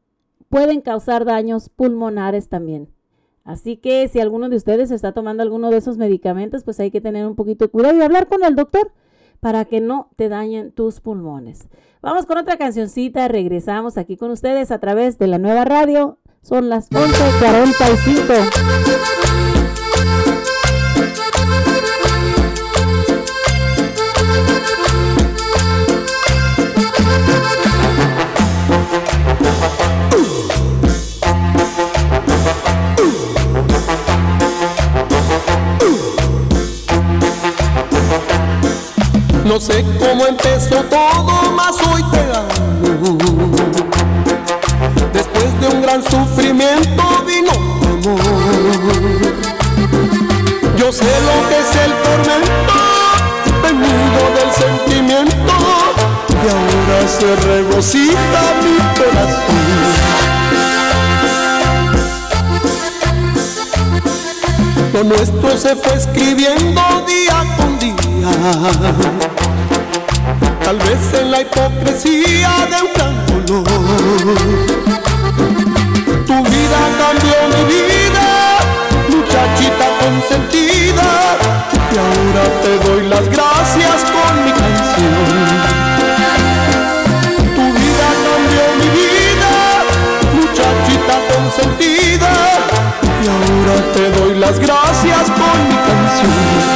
[0.48, 2.88] pueden causar daños pulmonares también.
[3.44, 7.00] Así que si alguno de ustedes está tomando alguno de esos medicamentos, pues hay que
[7.00, 8.90] tener un poquito de cuidado y hablar con el doctor
[9.38, 11.68] para que no te dañen tus pulmones.
[12.02, 16.18] Vamos con otra cancioncita, regresamos aquí con ustedes a través de la nueva radio.
[16.48, 18.34] Son las 11:45.
[39.44, 43.18] No sé cómo empezó todo, mas hoy te amo.
[45.60, 47.50] De un gran sufrimiento vino
[47.82, 48.20] amor.
[50.76, 52.74] Yo sé lo que es el tormento,
[53.62, 55.54] venido del sentimiento,
[56.30, 59.58] y ahora se regocija mi corazón.
[64.92, 67.96] Lo nuestro se fue escribiendo día con día.
[70.62, 73.14] Tal vez en la hipocresía de un gran
[73.46, 74.87] dolor.
[76.26, 78.26] Tu vida cambió mi vida,
[79.08, 81.10] muchachita consentida,
[81.92, 85.14] y ahora te doy las gracias con mi canción.
[87.56, 89.52] Tu vida cambió mi vida,
[90.34, 92.32] muchachita consentida,
[93.22, 96.68] y ahora te doy las gracias con mi canción.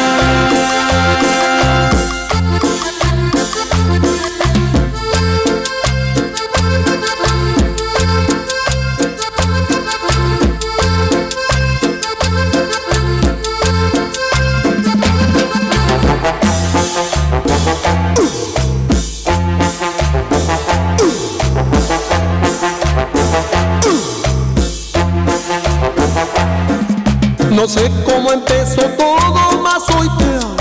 [27.63, 30.57] No sé cómo empezó todo, mas hoy te amo.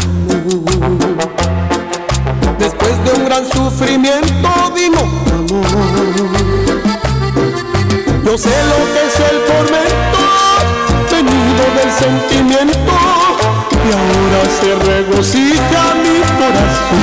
[2.59, 5.65] Después de un gran sufrimiento vino amor.
[8.23, 10.21] Yo sé lo que es el tormento,
[11.09, 12.93] venido del sentimiento,
[13.71, 17.01] y ahora se regocija mi corazón.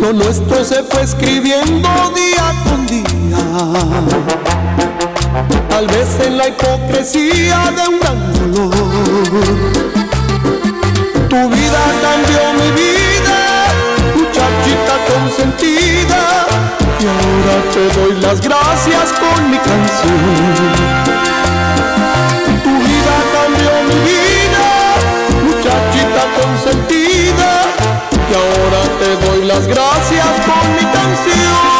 [0.00, 4.45] Lo nuestro se fue escribiendo día con día.
[6.96, 8.72] De un gran dolor.
[11.28, 13.38] Tu vida cambió mi vida,
[14.16, 16.46] muchachita consentida,
[16.98, 20.72] y ahora te doy las gracias con mi canción.
[22.64, 24.66] Tu vida cambió mi vida,
[25.44, 27.50] muchachita consentida,
[28.10, 31.75] y ahora te doy las gracias con mi canción.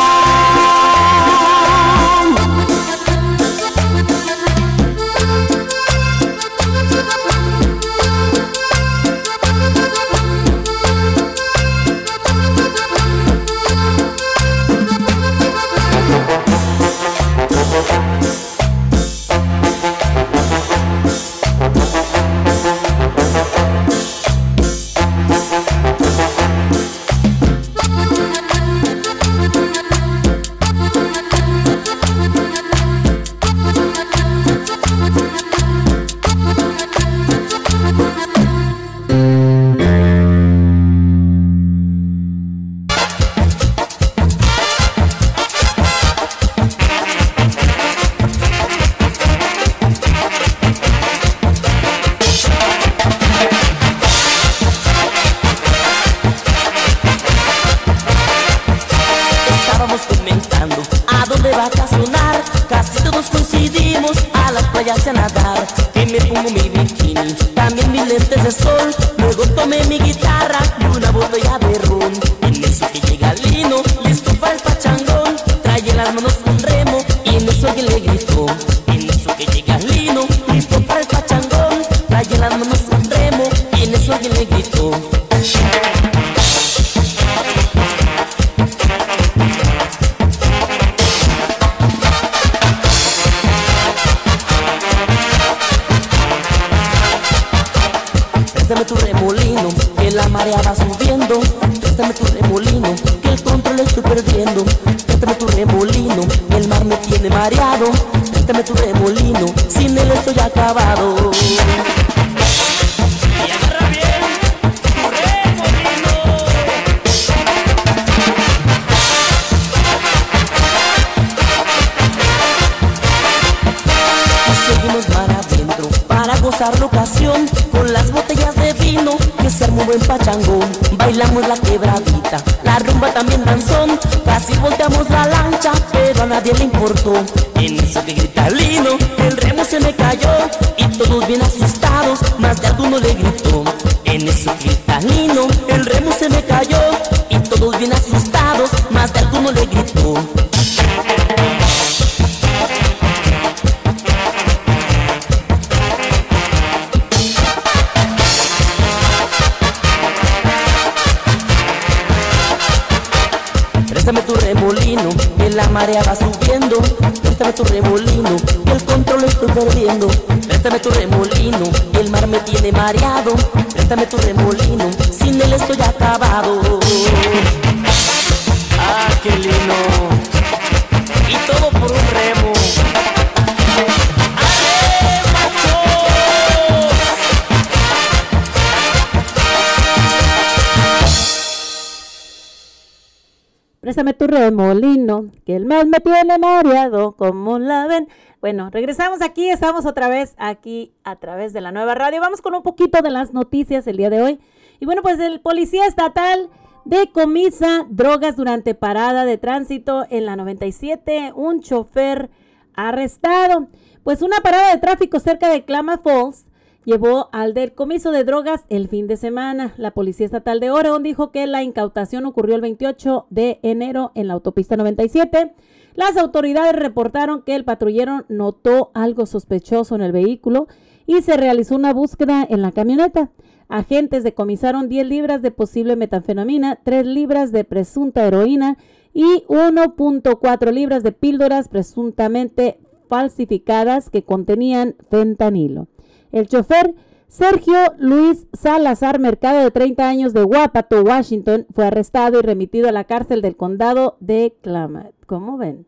[193.87, 198.09] Préstame tu remolino, que el mal me tiene mareado, como la ven.
[198.41, 202.21] Bueno, regresamos aquí, estamos otra vez aquí a través de la nueva radio.
[202.21, 204.41] Vamos con un poquito de las noticias el día de hoy.
[204.81, 206.51] Y bueno, pues el policía estatal
[206.85, 212.29] decomisa drogas durante parada de tránsito en la 97, un chofer
[212.75, 213.69] arrestado.
[214.03, 216.45] Pues una parada de tráfico cerca de Klamath Falls
[216.87, 219.75] llevó al decomiso de drogas el fin de semana.
[219.77, 224.29] La Policía Estatal de Oregon dijo que la incautación ocurrió el 28 de enero en
[224.29, 225.53] la autopista 97.
[225.95, 230.69] Las autoridades reportaron que el patrullero notó algo sospechoso en el vehículo
[231.07, 233.31] y se realizó una búsqueda en la camioneta.
[233.69, 238.79] Agentes decomisaron 10 libras de posible metanfetamina, 3 libras de presunta heroína
[239.13, 242.79] y 1.4 libras de píldoras presuntamente
[243.09, 245.89] falsificadas que contenían fentanilo.
[246.33, 246.95] El chofer
[247.29, 252.93] Sergio Luis Salazar Mercado, de 30 años de Wapato, Washington, fue arrestado y remitido a
[252.93, 255.15] la cárcel del condado de Klamath.
[255.27, 255.87] ¿Cómo ven?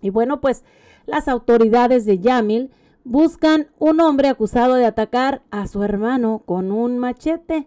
[0.00, 0.64] Y bueno, pues
[1.06, 2.70] las autoridades de Yamil
[3.04, 7.66] buscan un hombre acusado de atacar a su hermano con un machete.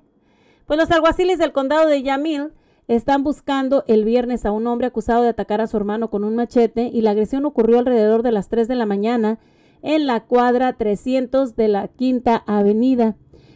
[0.66, 2.52] Pues los alguaciles del condado de Yamil
[2.88, 6.36] están buscando el viernes a un hombre acusado de atacar a su hermano con un
[6.36, 9.40] machete y la agresión ocurrió alrededor de las 3 de la mañana
[9.82, 13.16] en la cuadra 300 de la Quinta Avenida.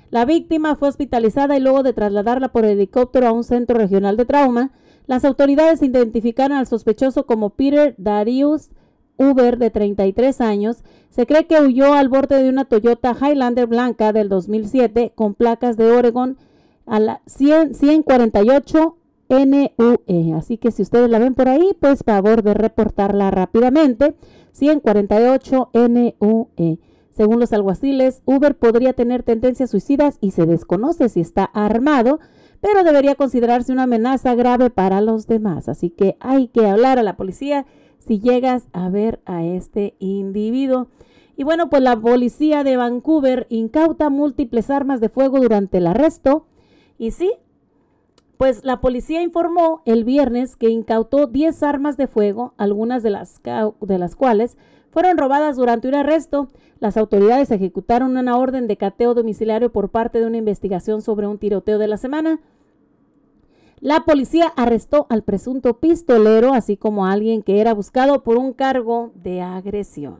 [0.10, 4.26] La víctima fue hospitalizada y luego de trasladarla por helicóptero a un centro regional de
[4.26, 4.72] trauma,
[5.08, 8.70] las autoridades identificaron al sospechoso como Peter Darius
[9.18, 10.84] Uber, de 33 años.
[11.10, 15.78] Se cree que huyó al borde de una Toyota Highlander blanca del 2007 con placas
[15.78, 16.38] de Oregon
[16.86, 18.98] a la 100, 148
[19.32, 20.34] NUE.
[20.36, 24.16] Así que si ustedes la ven por ahí, pues favor de reportarla rápidamente.
[24.52, 26.80] 148 NUE.
[27.12, 32.20] Según los alguaciles, Uber podría tener tendencias suicidas y se desconoce si está armado,
[32.62, 35.70] pero debería considerarse una amenaza grave para los demás.
[35.70, 37.66] Así que hay que hablar a la policía
[38.00, 40.88] si llegas a ver a este individuo.
[41.36, 46.46] Y bueno, pues la policía de Vancouver incauta múltiples armas de fuego durante el arresto.
[46.98, 47.32] Y sí,
[48.42, 53.40] pues la policía informó el viernes que incautó 10 armas de fuego, algunas de las,
[53.44, 54.58] de las cuales
[54.90, 56.48] fueron robadas durante un arresto.
[56.80, 61.38] Las autoridades ejecutaron una orden de cateo domiciliario por parte de una investigación sobre un
[61.38, 62.40] tiroteo de la semana.
[63.80, 68.54] La policía arrestó al presunto pistolero, así como a alguien que era buscado por un
[68.54, 70.20] cargo de agresión.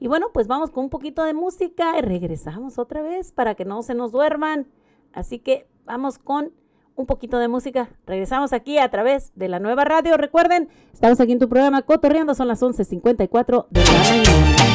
[0.00, 3.66] Y bueno, pues vamos con un poquito de música y regresamos otra vez para que
[3.66, 4.68] no se nos duerman.
[5.12, 6.50] Así que vamos con
[6.96, 7.88] un poquito de música.
[8.06, 10.16] Regresamos aquí a través de la nueva radio.
[10.16, 14.71] Recuerden, estamos aquí en tu programa Cotorreando, son las 11.54 de la mañana.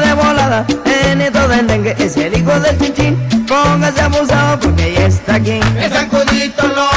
[0.00, 3.16] de volada, en esto del dengue es el hijo del chinchín.
[3.46, 5.60] Póngase abusado porque ya está aquí.
[5.78, 6.91] Es sacudito lo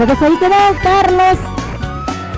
[0.00, 1.38] Bueno, pues ahí quedó Carlos.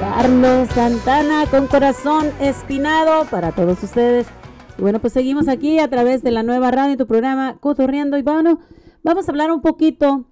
[0.00, 4.26] Carlos Santana con corazón espinado para todos ustedes.
[4.76, 8.22] Y bueno, pues seguimos aquí a través de la nueva radio, tu programa Cotorreando y
[8.22, 8.58] bueno,
[9.04, 10.24] vamos a hablar un poquito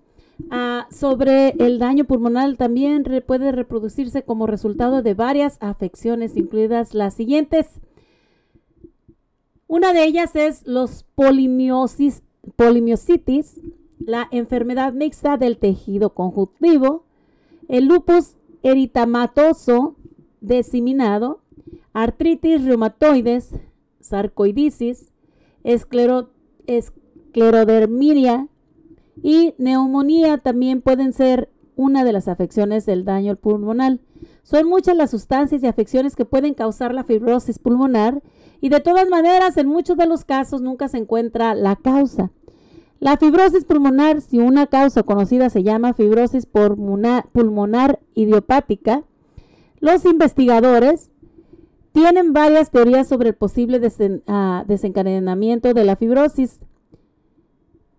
[0.50, 2.56] ah, sobre el daño pulmonar.
[2.56, 7.80] También puede reproducirse como resultado de varias afecciones, incluidas las siguientes.
[9.68, 12.24] Una de ellas es los polimiositis,
[14.00, 17.04] la enfermedad mixta del tejido conjuntivo,
[17.70, 19.94] el lupus eritematoso
[20.40, 21.40] diseminado,
[21.92, 23.50] artritis reumatoides,
[24.00, 25.12] sarcoiditis,
[25.62, 26.30] esclero,
[29.22, 34.00] y neumonía también pueden ser una de las afecciones del daño pulmonar.
[34.42, 38.20] Son muchas las sustancias y afecciones que pueden causar la fibrosis pulmonar
[38.60, 42.32] y de todas maneras en muchos de los casos nunca se encuentra la causa.
[43.00, 49.04] La fibrosis pulmonar, si una causa conocida se llama fibrosis pulmonar, idiopática,
[49.80, 51.10] los investigadores
[51.92, 53.80] tienen varias teorías sobre el posible
[54.26, 56.60] ah, desencadenamiento de la fibrosis,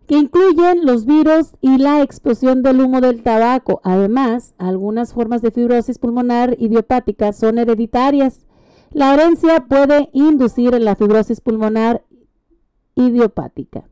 [0.05, 3.81] que incluyen los virus y la explosión del humo del tabaco.
[3.83, 8.45] Además, algunas formas de fibrosis pulmonar idiopática son hereditarias.
[8.91, 12.03] La herencia puede inducir la fibrosis pulmonar
[12.93, 13.85] idiopática.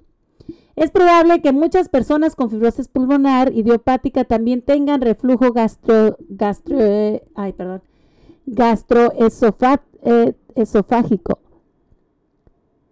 [0.80, 6.78] Es probable que muchas personas con fibrosis pulmonar idiopática también tengan reflujo gastro, gastro,
[7.36, 7.82] ay, perdón,
[8.46, 11.40] gastroesofágico.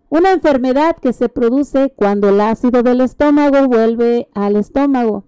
[0.09, 5.23] Una enfermedad que se produce cuando el ácido del estómago vuelve al estómago.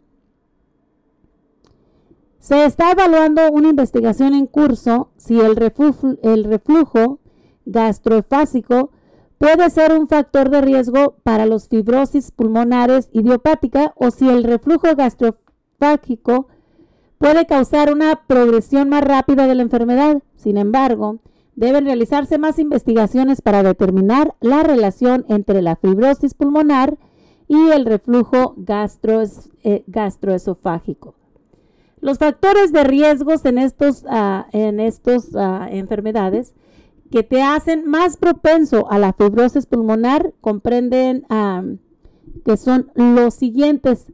[2.39, 7.19] Se está evaluando una investigación en curso si el, reflujo, el reflujo
[9.39, 14.95] puede ser un factor de riesgo para los fibrosis pulmonares idiopática o si el reflujo
[14.95, 16.47] gastrofágico
[17.17, 20.21] puede causar una progresión más rápida de la enfermedad.
[20.35, 21.19] Sin embargo,
[21.55, 26.97] deben realizarse más investigaciones para determinar la relación entre la fibrosis pulmonar
[27.47, 28.55] y el reflujo
[29.63, 31.15] eh, gastroesofágico.
[32.01, 36.53] Los factores de riesgos en estas ah, en ah, enfermedades
[37.11, 41.25] que te hacen más propenso a la fibrosis pulmonar comprenden
[42.45, 44.11] que son los siguientes.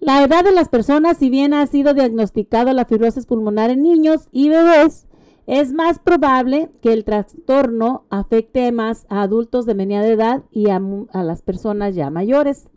[0.00, 4.28] La edad de las personas, si bien ha sido diagnosticado la fibrosis pulmonar en niños
[4.32, 5.06] y bebés,
[5.46, 11.22] es más probable que el trastorno afecte más a adultos de mediana edad y a
[11.22, 12.68] las personas ya mayores.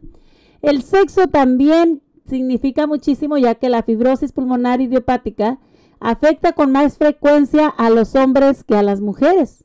[0.62, 5.60] El sexo también significa muchísimo ya que la fibrosis pulmonar idiopática
[6.02, 9.64] afecta con más frecuencia a los hombres que a las mujeres.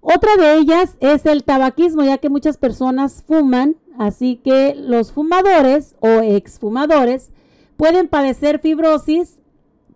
[0.00, 5.96] Otra de ellas es el tabaquismo, ya que muchas personas fuman, así que los fumadores
[6.00, 7.30] o exfumadores
[7.76, 9.38] pueden padecer fibrosis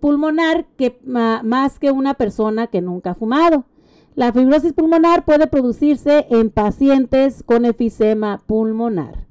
[0.01, 3.65] pulmonar que, más que una persona que nunca ha fumado.
[4.17, 9.27] La fibrosis pulmonar puede producirse en pacientes con efisema pulmonar.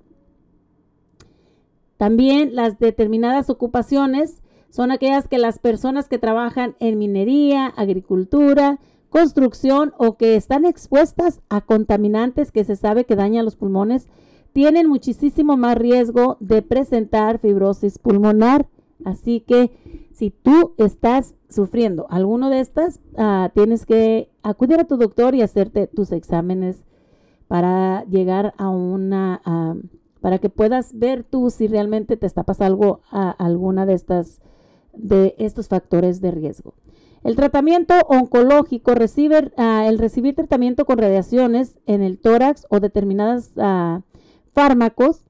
[1.98, 9.94] También las determinadas ocupaciones son aquellas que las personas que trabajan en minería, agricultura, construcción
[9.98, 14.08] o que están expuestas a contaminantes que se sabe que dañan los pulmones,
[14.54, 18.68] tienen muchísimo más riesgo de presentar fibrosis pulmonar.
[19.06, 19.72] Así que
[20.12, 25.42] si tú estás sufriendo alguno de estas, ah, tienes que acudir a tu doctor y
[25.42, 26.84] hacerte tus exámenes
[27.48, 29.76] para llegar a una, ah,
[30.22, 34.42] para que puedas ver tú si realmente te está pasando algo a alguna de estas
[35.02, 36.74] de estos factores de riesgo.
[37.24, 38.93] El tratamiento oncológico
[39.58, 44.02] ah, el recibir tratamiento con radiaciones en el tórax o determinados ah,
[44.54, 45.26] fármacos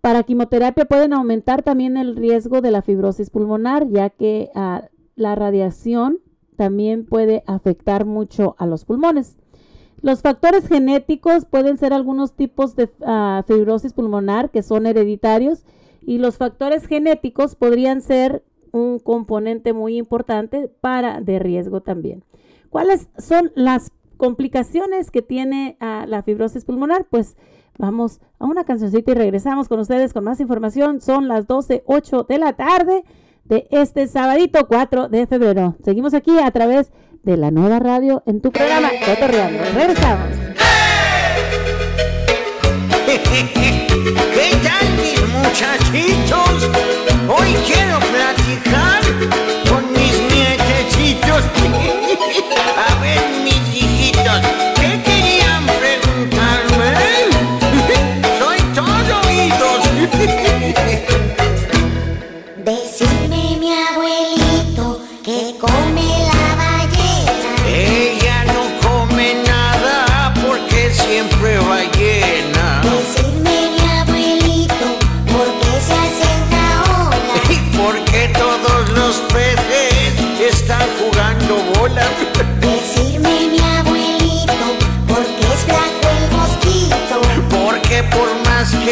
[0.00, 5.34] para quimioterapia pueden aumentar también el riesgo de la fibrosis pulmonar, ya que ah, la
[5.34, 6.18] radiación
[6.56, 9.36] también puede afectar mucho a los pulmones.
[10.00, 12.88] Los factores genéticos pueden ser algunos tipos de
[13.46, 15.64] fibrosis pulmonar que son hereditarios
[16.02, 18.44] y los factores genéticos podrían ser
[18.76, 22.24] un componente muy importante para de riesgo también.
[22.68, 27.06] ¿Cuáles son las complicaciones que tiene ah, la fibrosis pulmonar?
[27.08, 27.36] Pues
[27.78, 31.00] vamos a una cancioncita y regresamos con ustedes con más información.
[31.00, 33.04] Son las 12.08 de la tarde
[33.44, 35.76] de este sabadito 4 de febrero.
[35.82, 39.62] Seguimos aquí a través de la nueva radio en tu programa Cotorreando.
[39.74, 40.28] Regresamos.
[43.06, 46.70] ¿Qué tal mis muchachitos?
[47.28, 48.05] Hoy quiero
[54.36, 54.65] Rock.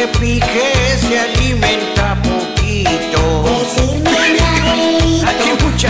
[0.06, 3.44] que pique se alimenta poquito.
[3.44, 5.86] Decirme, abuelito, porque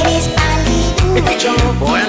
[0.00, 2.01] eres palito.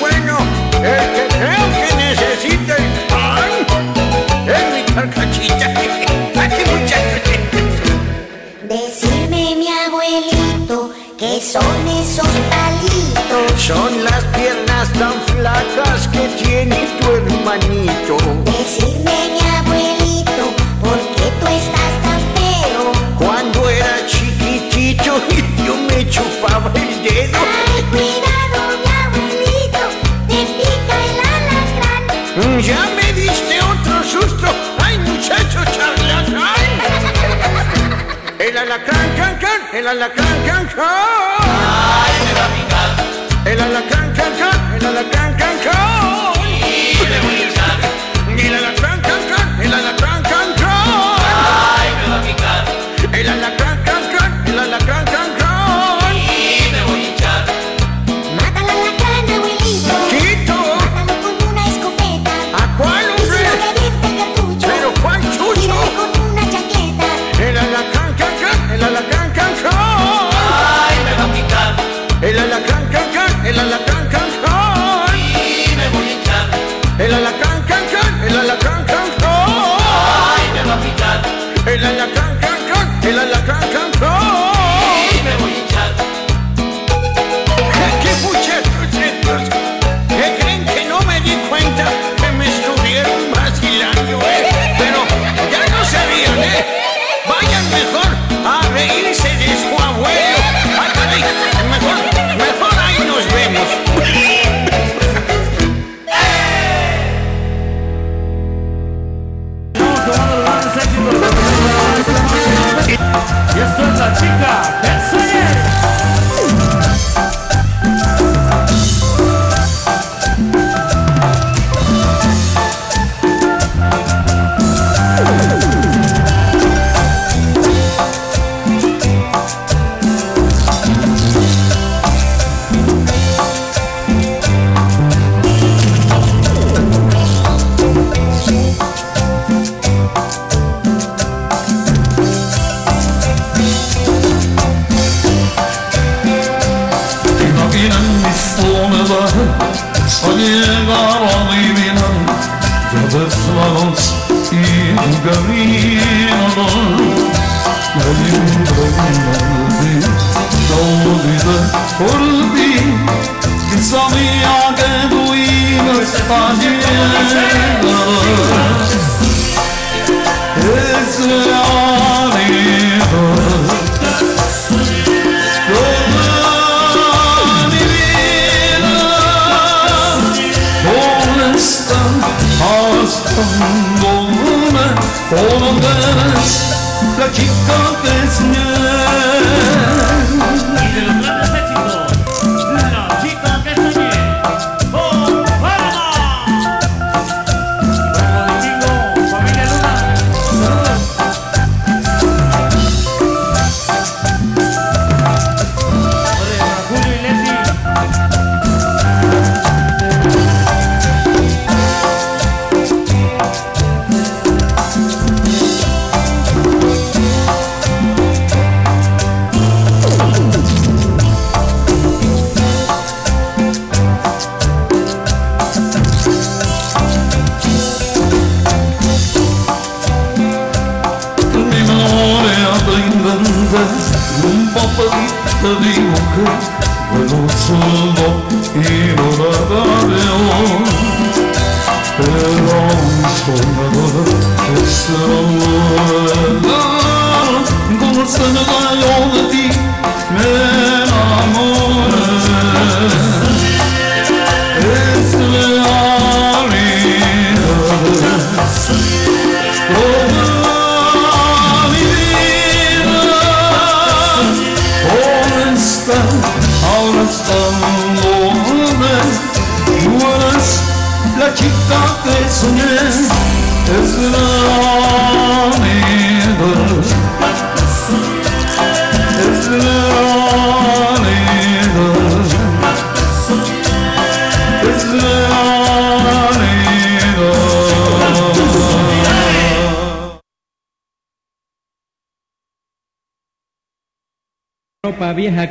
[0.00, 0.38] Bueno,
[0.82, 3.52] el que creo que necesita el pan
[4.48, 5.66] es mi carcachita.
[8.62, 13.60] Decime mi abuelito que son esos palitos.
[13.60, 18.16] Son las piernas tan flacas que tiene tu hermanito.
[27.02, 27.38] dedo.
[27.38, 29.82] Ay, cuidado, mi abuelito,
[30.28, 32.02] te pica el alacrán.
[32.36, 34.48] Mm, ya me diste otro susto.
[34.84, 36.54] Ay, muchacho charlatán.
[38.38, 40.76] El alacrán, can, can, el alacrán, can, can.
[40.78, 42.90] Ay, me va a picar.
[43.52, 46.32] El alacrán, can, can, el alacrán, can, can.
[46.42, 47.47] Y le voy a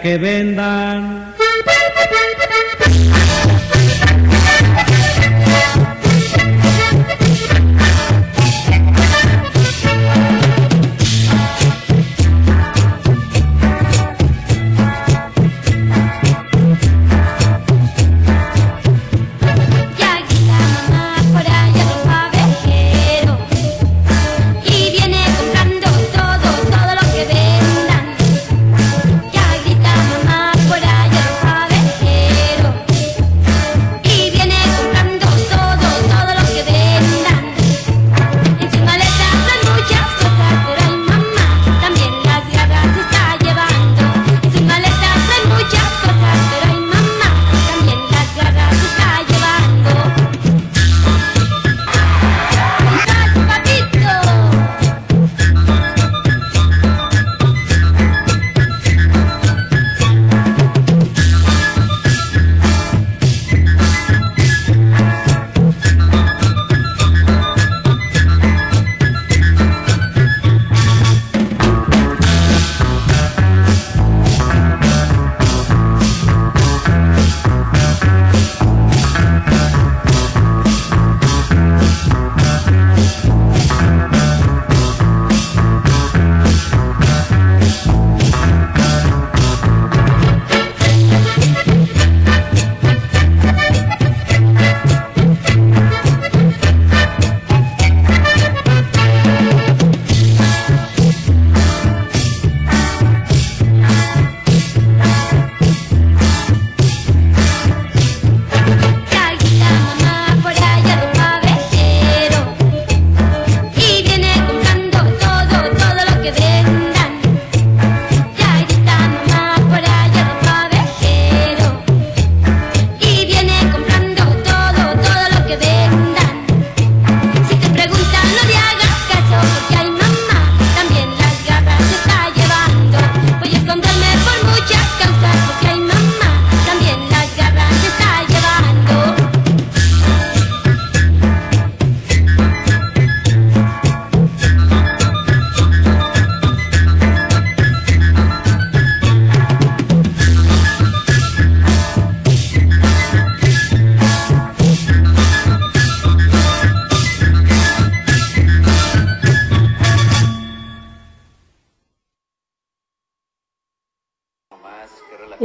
[0.01, 0.86] que vendan.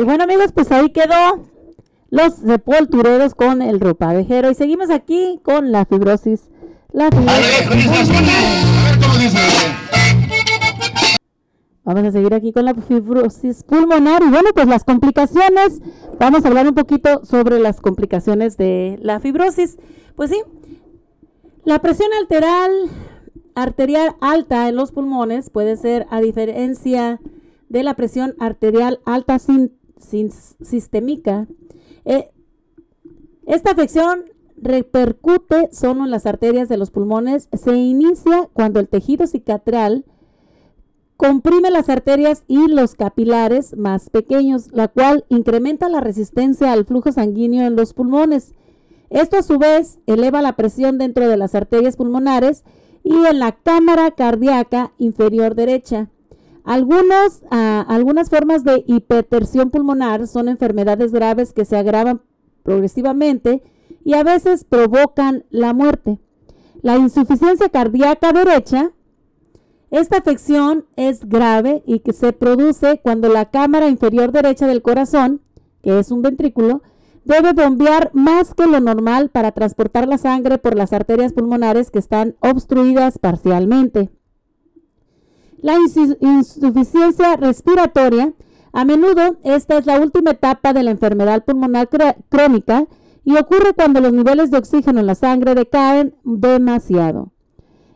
[0.02, 1.46] Y bueno amigos, pues ahí quedó
[2.10, 6.40] los sepultureros con el ropavejero y seguimos aquí con la fibrosis.
[6.92, 8.10] La fibrosis.
[11.84, 15.80] Vamos a seguir aquí con la fibrosis pulmonar y bueno, pues las complicaciones,
[16.18, 19.78] vamos a hablar un poquito sobre las complicaciones de la fibrosis.
[20.16, 20.42] Pues sí,
[21.64, 22.72] la presión arterial,
[23.54, 27.20] arterial alta en los pulmones puede ser a diferencia
[27.68, 29.72] de la presión arterial alta sin-
[30.02, 31.46] sistémica.
[32.04, 32.30] Eh,
[33.46, 34.24] esta afección
[34.56, 37.48] repercute solo en las arterias de los pulmones.
[37.52, 40.04] Se inicia cuando el tejido cicatral
[41.16, 47.12] comprime las arterias y los capilares más pequeños, la cual incrementa la resistencia al flujo
[47.12, 48.54] sanguíneo en los pulmones.
[49.10, 52.64] Esto a su vez eleva la presión dentro de las arterias pulmonares
[53.04, 56.08] y en la cámara cardíaca inferior derecha.
[56.64, 62.22] Ah, algunas formas de hipertensión pulmonar son enfermedades graves que se agravan
[62.62, 63.62] progresivamente
[64.04, 66.20] y a veces provocan la muerte.
[66.82, 68.92] La insuficiencia cardíaca derecha
[69.90, 75.42] Esta afección es grave y que se produce cuando la cámara inferior derecha del corazón,
[75.82, 76.82] que es un ventrículo,
[77.24, 81.98] debe bombear más que lo normal para transportar la sangre por las arterias pulmonares que
[81.98, 84.10] están obstruidas parcialmente.
[85.62, 88.32] La insu- insuficiencia respiratoria,
[88.72, 92.86] a menudo esta es la última etapa de la enfermedad pulmonar cr- crónica
[93.24, 97.30] y ocurre cuando los niveles de oxígeno en la sangre decaen demasiado.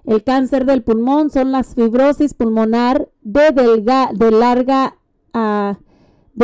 [0.04, 3.52] El cáncer del pulmón son las fibrosis pulmonar de,
[3.82, 4.30] larga de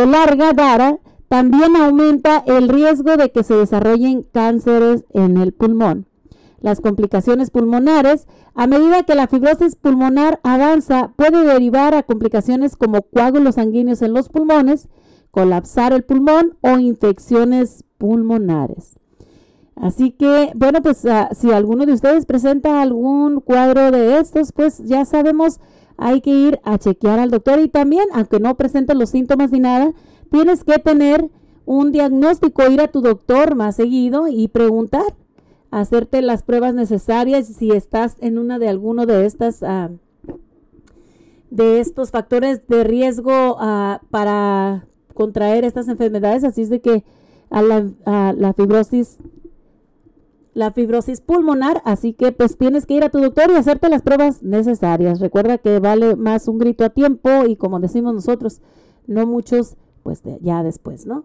[0.07, 0.99] larga.
[1.29, 6.07] También aumenta el riesgo de que se desarrollen cánceres en el pulmón.
[6.63, 13.03] Las complicaciones pulmonares, a medida que la fibrosis pulmonar avanza, puede derivar a complicaciones como
[13.03, 14.89] coágulos sanguíneos en los pulmones,
[15.33, 18.97] colapsar el pulmón o infecciones pulmonares.
[19.75, 24.79] Así que, bueno, pues ah, si alguno de ustedes presenta algún cuadro de estos, pues
[24.85, 25.59] ya sabemos,
[25.97, 29.59] hay que ir a chequear al doctor y también, aunque no presenten los síntomas ni
[29.59, 29.93] nada,
[30.31, 31.29] tienes que tener
[31.65, 35.17] un diagnóstico, ir a tu doctor más seguido y preguntar,
[35.73, 39.91] hacerte las pruebas necesarias si estás en una de alguno de estas ah,
[41.51, 47.05] de estos factores de riesgo ah, para contraer estas enfermedades, así es de que
[47.51, 49.19] a la, a la fibrosis
[50.55, 54.03] la fibrosis pulmonar, así que pues tienes que ir a tu doctor y hacerte las
[54.03, 55.19] pruebas necesarias.
[55.21, 58.61] Recuerda que vale más un grito a tiempo y como decimos nosotros,
[59.07, 61.25] no muchos, pues ya después, ¿no?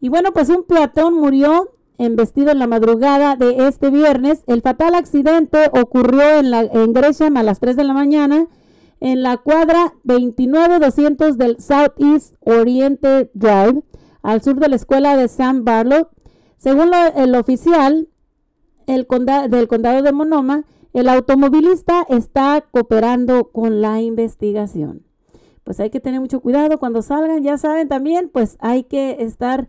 [0.00, 4.42] Y bueno, pues un peatón murió embestido en la madrugada de este viernes.
[4.46, 8.46] El fatal accidente ocurrió en, la, en Gresham a las 3 de la mañana
[9.00, 13.82] en la cuadra 29200 del Southeast Oriente Drive,
[14.22, 16.08] al sur de la escuela de Sam Barlow.
[16.56, 18.08] Según el oficial
[18.86, 20.64] el conda- del condado de Monoma,
[20.94, 25.02] el automovilista está cooperando con la investigación.
[25.64, 29.68] Pues hay que tener mucho cuidado cuando salgan, ya saben también, pues hay que estar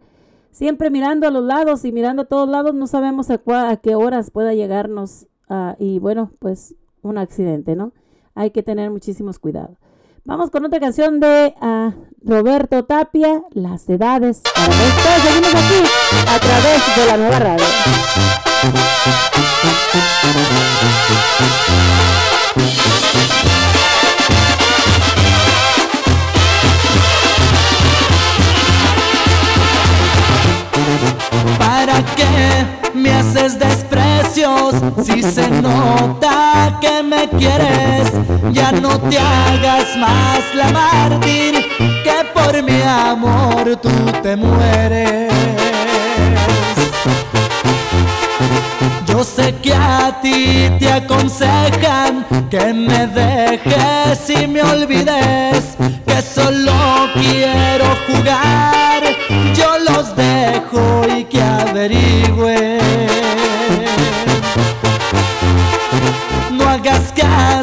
[0.56, 3.38] siempre mirando a los lados y mirando a todos lados, no sabemos a,
[3.78, 7.92] qué horas pueda llegarnos ah, y bueno, pues un accidente, ¿no?
[8.36, 9.78] Hay que tener muchísimos cuidados.
[10.24, 14.44] Vamos con otra canción de ah, Roberto Tapia, Las Edades.
[14.56, 15.84] Para después seguimos aquí
[16.26, 17.66] a través de la nueva radio.
[35.04, 38.12] Si se nota que me quieres?
[38.52, 41.66] Ya no te hagas más la mártir
[42.04, 43.90] que por mi amor tú
[44.22, 45.32] te mueres.
[49.08, 56.74] Yo sé que a ti te aconsejan que me dejes y me olvides, que solo
[57.14, 59.04] quiero jugar.
[59.56, 63.25] Yo los dejo y que averigüen.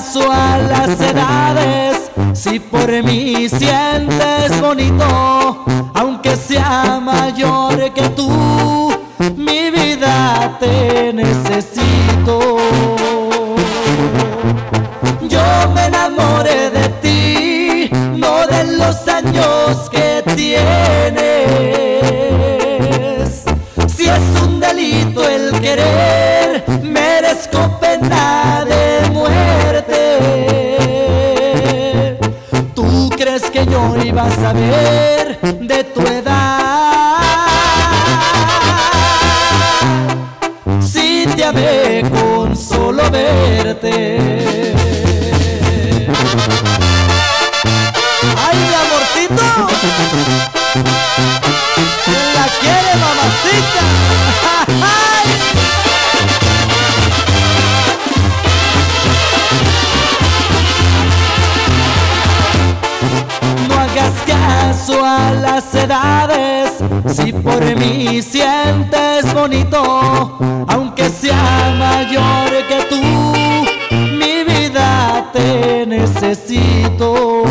[0.04, 5.64] A las edades, si por mí sientes bonito,
[5.94, 8.92] aunque sea mayor que tú,
[9.36, 12.56] mi vida te necesito.
[15.28, 21.31] Yo me enamoré de ti, no de los años que tienes.
[33.90, 37.18] Crees que yo iba a saber de tu edad?
[40.80, 44.74] Si te amé con solo verte.
[48.36, 49.42] ¡Ay, amorcito!
[65.42, 66.70] Las edades,
[67.08, 70.38] si por mí sientes bonito,
[70.68, 73.02] aunque sea mayor que tú,
[73.90, 77.42] mi vida te necesito.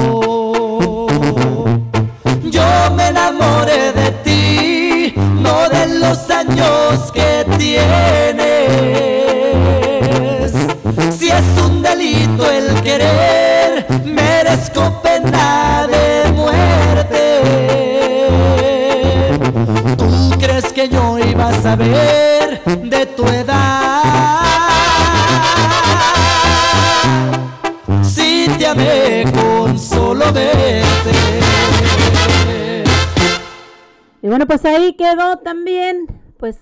[2.44, 8.72] Yo me enamoré de ti, no de los años que tienes.
[11.18, 15.02] Si es un delito el querer, merezco
[21.62, 24.02] saber de tu edad?
[28.04, 29.26] Si te amé
[29.78, 31.12] solo verte.
[34.24, 36.08] Y bueno, pues ahí quedó también,
[36.38, 36.58] pues,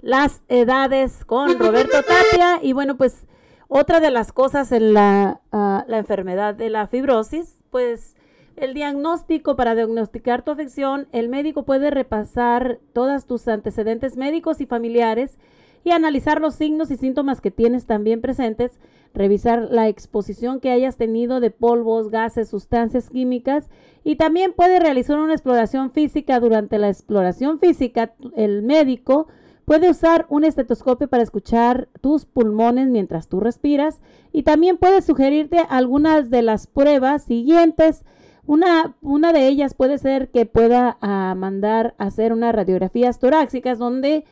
[0.00, 2.58] las edades con Roberto Tapia.
[2.62, 3.26] Y bueno, pues,
[3.68, 8.14] otra de las cosas en la, ah, la enfermedad de la fibrosis, pues,
[8.60, 14.66] el diagnóstico para diagnosticar tu afección, el médico puede repasar todos tus antecedentes médicos y
[14.66, 15.38] familiares
[15.82, 18.78] y analizar los signos y síntomas que tienes también presentes,
[19.14, 23.70] revisar la exposición que hayas tenido de polvos, gases, sustancias químicas
[24.04, 26.38] y también puede realizar una exploración física.
[26.38, 29.28] Durante la exploración física, el médico
[29.64, 34.00] puede usar un estetoscopio para escuchar tus pulmones mientras tú respiras
[34.32, 38.04] y también puede sugerirte algunas de las pruebas siguientes.
[38.46, 43.78] Una, una de ellas puede ser que pueda ah, mandar a hacer unas radiografías torácicas
[43.78, 44.24] donde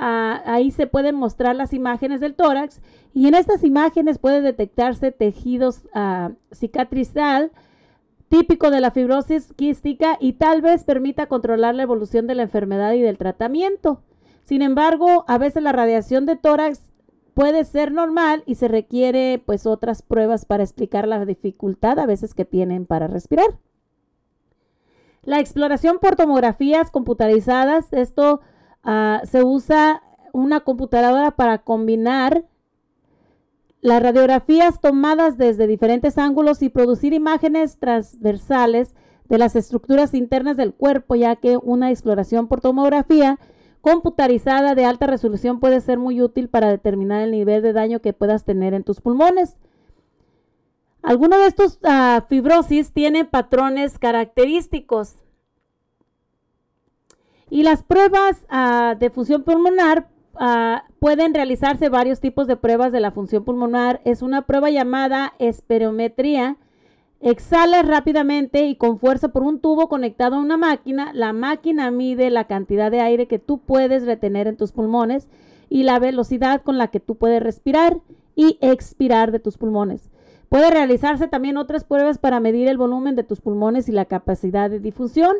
[0.00, 2.80] Ah, ahí se pueden mostrar las imágenes del tórax
[3.14, 7.50] y en estas imágenes puede detectarse tejidos ah, cicatrizal
[8.28, 12.92] típico de la fibrosis quística y tal vez permita controlar la evolución de la enfermedad
[12.92, 14.00] y del tratamiento.
[14.44, 16.87] Sin embargo, a veces la radiación de tórax
[17.38, 22.34] puede ser normal y se requiere pues otras pruebas para explicar la dificultad a veces
[22.34, 23.58] que tienen para respirar.
[25.22, 28.40] La exploración por tomografías computarizadas, esto
[28.90, 30.02] Ah, se usa
[30.32, 32.44] una computadora para combinar
[33.80, 38.94] las radiografías tomadas desde diferentes ángulos y producir imágenes transversales
[39.28, 43.38] de las estructuras internas del cuerpo, ya que una exploración por tomografía
[43.88, 48.12] computarizada de alta resolución puede ser muy útil para determinar el nivel de daño que
[48.12, 49.56] puedas tener en tus pulmones.
[51.02, 55.14] Algunos de estos ah, fibrosis tienen patrones característicos.
[57.48, 63.00] Y las pruebas ah, de función pulmonar ah, pueden realizarse varios tipos de pruebas de
[63.00, 64.02] la función pulmonar.
[64.04, 66.58] Es una prueba llamada esperometría.
[67.20, 71.12] Exhalas rápidamente y con fuerza por un tubo conectado a una máquina.
[71.12, 75.28] La máquina mide la cantidad de aire que tú puedes retener en tus pulmones
[75.68, 77.98] y la velocidad con la que tú puedes respirar
[78.36, 80.10] y expirar de tus pulmones.
[80.48, 84.70] Puede realizarse también otras pruebas para medir el volumen de tus pulmones y la capacidad
[84.70, 85.36] de difusión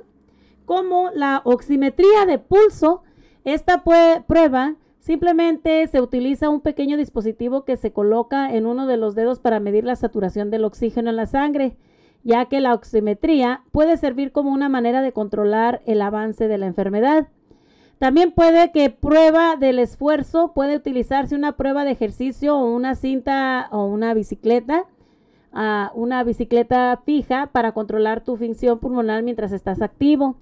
[0.67, 3.03] como la oximetría de pulso.
[3.45, 3.85] Esta
[4.27, 9.39] prueba simplemente se utiliza un pequeño dispositivo que se coloca en uno de los dedos
[9.39, 11.77] para medir la saturación del oxígeno en la sangre,
[12.25, 16.67] ya que la oximetría puede servir como una manera de controlar el avance de la
[16.67, 17.29] enfermedad.
[17.99, 23.69] También puede que prueba del esfuerzo, puede utilizarse una prueba de ejercicio o una cinta
[23.73, 24.87] o una bicicleta
[25.53, 30.37] a una bicicleta fija para controlar tu función pulmonar mientras estás activo.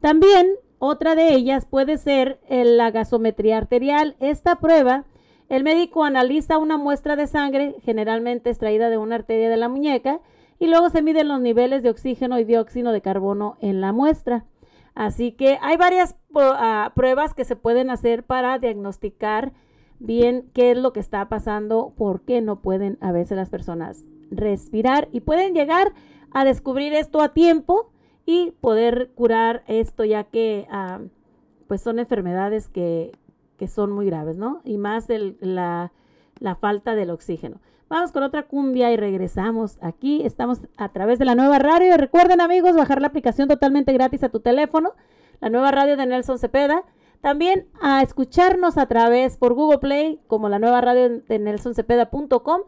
[0.00, 0.48] También
[0.80, 4.16] otra de ellas puede ser la gasometría arterial.
[4.18, 5.04] Esta prueba,
[5.50, 10.20] el médico analiza una muestra de sangre, generalmente extraída de una arteria de la muñeca,
[10.58, 14.46] y luego se miden los niveles de oxígeno y dióxido de carbono en la muestra.
[14.94, 19.52] Así que hay varias ah, pruebas que se pueden hacer para diagnosticar
[19.98, 24.06] bien qué es lo que está pasando, por qué no pueden a veces las personas
[24.30, 25.92] respirar y pueden llegar
[26.30, 27.92] a descubrir esto a tiempo
[28.30, 31.00] y poder curar esto ya que ah,
[31.66, 33.10] pues son enfermedades que,
[33.56, 34.60] que, son muy graves, ¿no?
[34.64, 35.06] Y más
[35.40, 35.90] la,
[36.38, 37.56] la falta del oxígeno.
[37.88, 40.22] Vamos con otra cumbia y regresamos aquí.
[40.24, 41.96] Estamos a través de la nueva radio.
[41.96, 44.92] Recuerden amigos, bajar la aplicación totalmente gratis a tu teléfono.
[45.40, 46.84] La nueva radio de Nelson Cepeda.
[47.20, 52.60] También a escucharnos a través por Google Play como la nueva radio de nelsoncepeda.com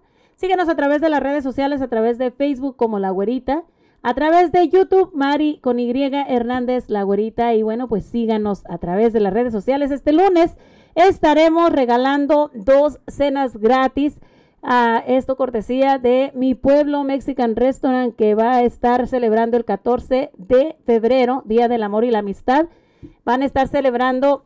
[0.42, 3.62] Síguenos a través de las redes sociales, a través de Facebook como La Güerita,
[4.02, 7.54] a través de YouTube, Mari con Y Hernández La Güerita.
[7.54, 9.90] Y bueno, pues síganos a través de las redes sociales.
[9.90, 10.56] Este lunes
[10.94, 14.20] estaremos regalando dos cenas gratis.
[14.64, 20.30] a esto cortesía de mi pueblo Mexican Restaurant que va a estar celebrando el 14
[20.36, 22.66] de febrero, Día del Amor y la Amistad.
[23.24, 24.44] Van a estar celebrando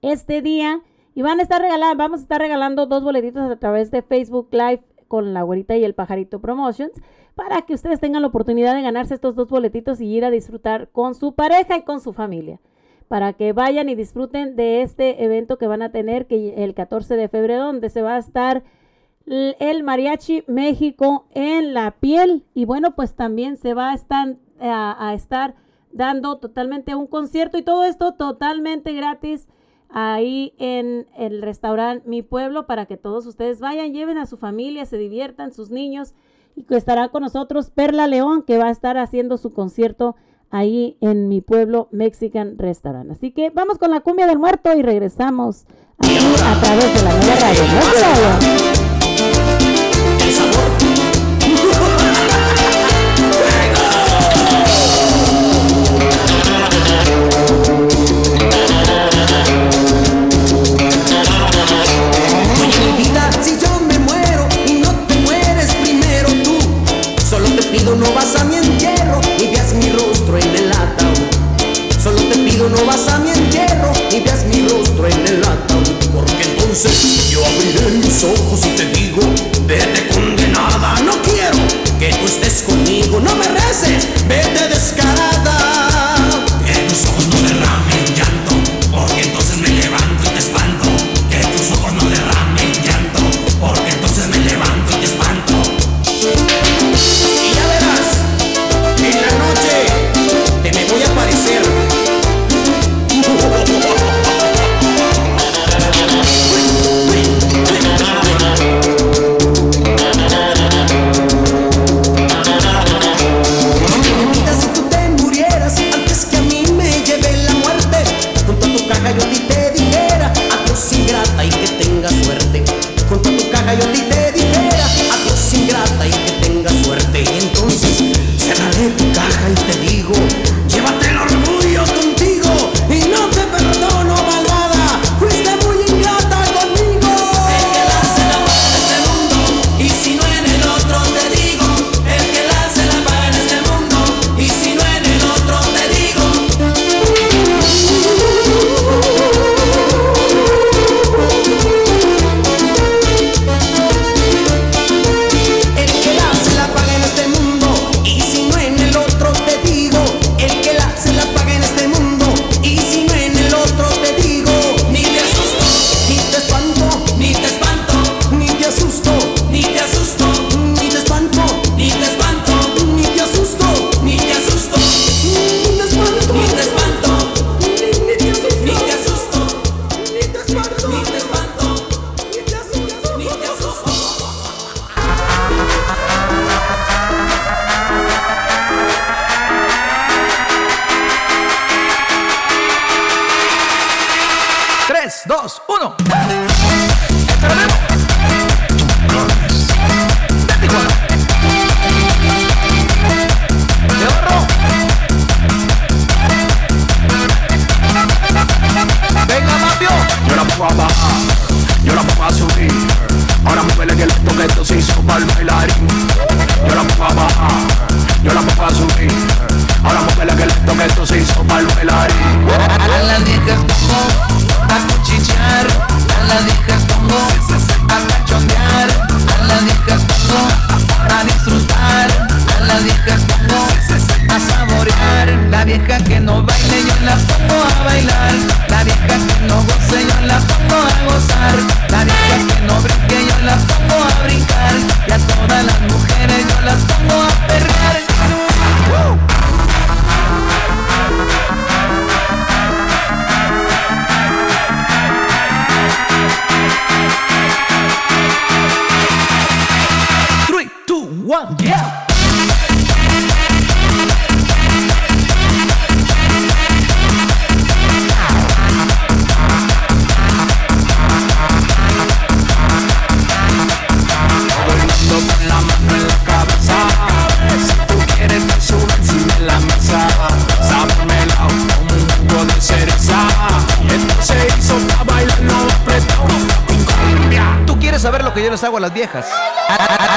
[0.00, 0.80] este día
[1.14, 4.48] y van a estar regalando, vamos a estar regalando dos boletitos a través de Facebook
[4.50, 4.82] Live
[5.12, 6.98] con la güerita y el pajarito Promotions
[7.34, 10.88] para que ustedes tengan la oportunidad de ganarse estos dos boletitos y ir a disfrutar
[10.88, 12.60] con su pareja y con su familia.
[13.08, 17.16] Para que vayan y disfruten de este evento que van a tener que el 14
[17.16, 18.62] de febrero, donde se va a estar
[19.26, 22.46] el Mariachi México en la piel.
[22.54, 25.56] Y bueno, pues también se va a estar, a, a estar
[25.92, 29.46] dando totalmente un concierto y todo esto totalmente gratis
[29.92, 34.86] ahí en el restaurante Mi Pueblo para que todos ustedes vayan, lleven a su familia,
[34.86, 36.14] se diviertan, sus niños
[36.56, 40.16] y que estará con nosotros Perla León que va a estar haciendo su concierto
[40.50, 43.10] ahí en Mi Pueblo Mexican Restaurant.
[43.10, 45.64] Así que vamos con la cumbia del muerto y regresamos
[45.98, 48.61] a través de la nueva radio.
[78.24, 79.20] ojos y te digo,
[79.66, 81.58] vete condenada, no quiero
[81.98, 85.21] que tú estés conmigo, no me reces, vete descarada.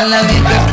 [0.08, 0.65] la vida.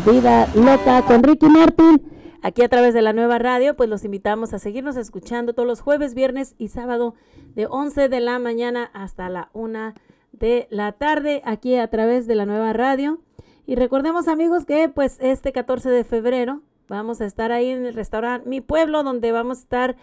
[0.00, 2.02] Vida Loca con Ricky Martin.
[2.42, 5.80] Aquí a través de la nueva radio, pues los invitamos a seguirnos escuchando todos los
[5.80, 7.14] jueves, viernes y sábado
[7.54, 9.94] de 11 de la mañana hasta la 1
[10.32, 13.20] de la tarde, aquí a través de la nueva radio.
[13.64, 17.94] Y recordemos amigos que pues este 14 de febrero vamos a estar ahí en el
[17.94, 19.96] restaurante Mi Pueblo, donde vamos a estar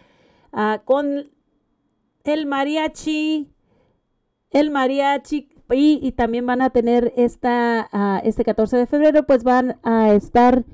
[0.52, 1.30] ah, con
[2.24, 3.48] el mariachi,
[4.50, 9.44] el mariachi y, y también van a tener esta, ah, este 14 de febrero, pues
[9.44, 10.66] van a estar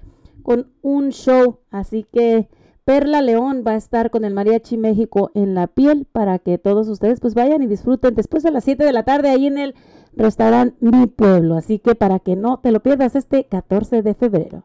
[0.43, 1.59] con un show.
[1.69, 2.49] Así que
[2.89, 6.87] Perla León va a estar con el Mariachi México en la piel para que todos
[6.89, 9.75] ustedes pues vayan y disfruten después de las 7 de la tarde ahí en el
[10.13, 11.55] restaurante Mi Pueblo.
[11.55, 14.63] Así que para que no te lo pierdas este 14 de febrero.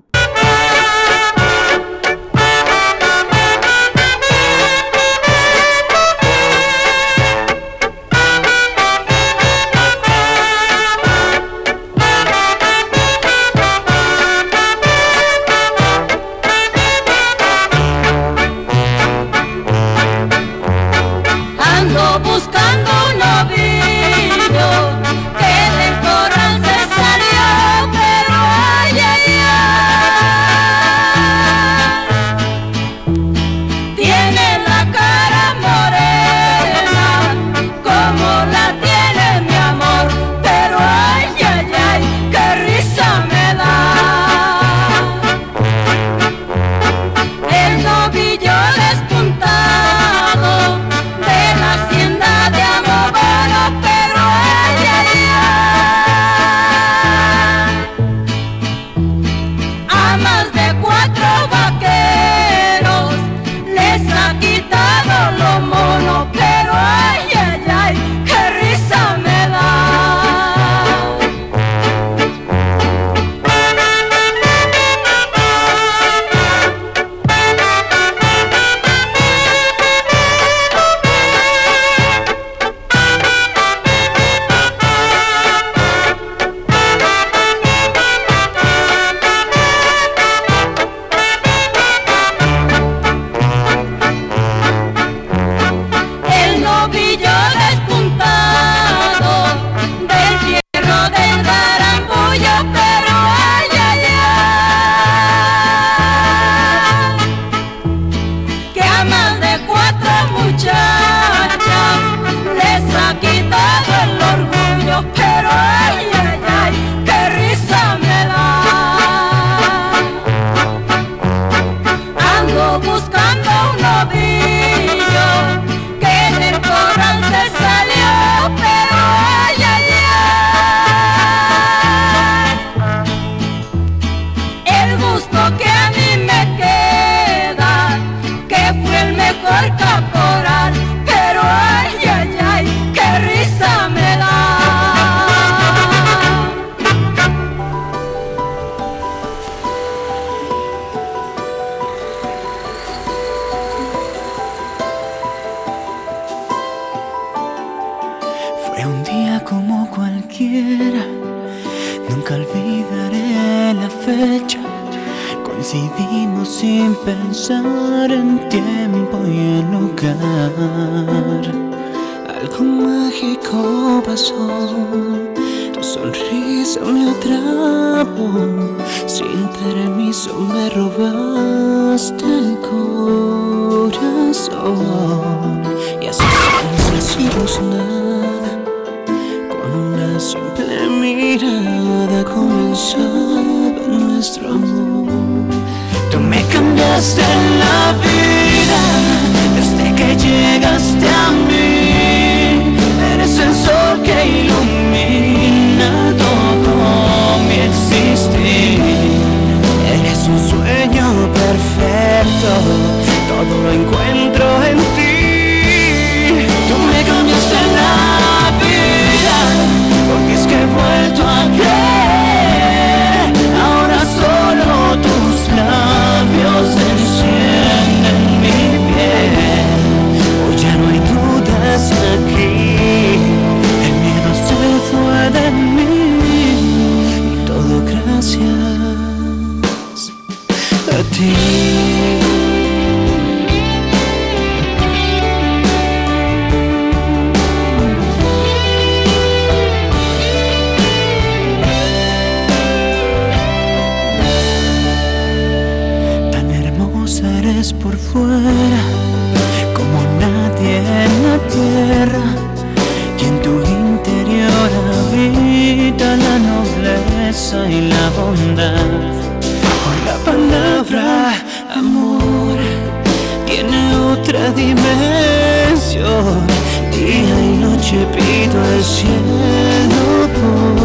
[275.95, 280.83] Día y noche pido al cielo por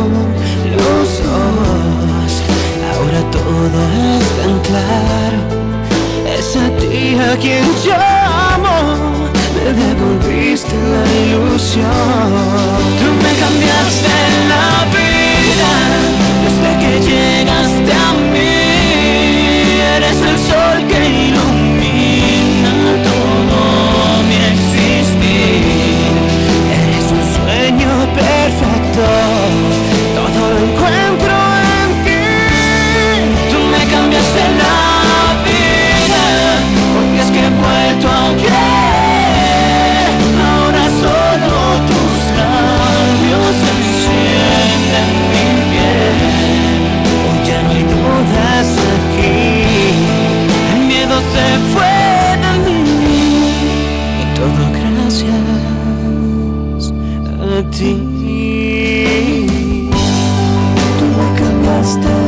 [0.69, 2.31] los dos.
[2.93, 3.79] Ahora todo
[4.17, 5.39] es tan claro.
[6.37, 8.75] Es a ti a quien llamo.
[9.55, 12.29] Me devolviste la ilusión.
[12.99, 14.13] Tú me cambiaste
[14.47, 14.78] la
[57.59, 57.95] a ti.
[60.97, 62.18] Tú me cambiaste.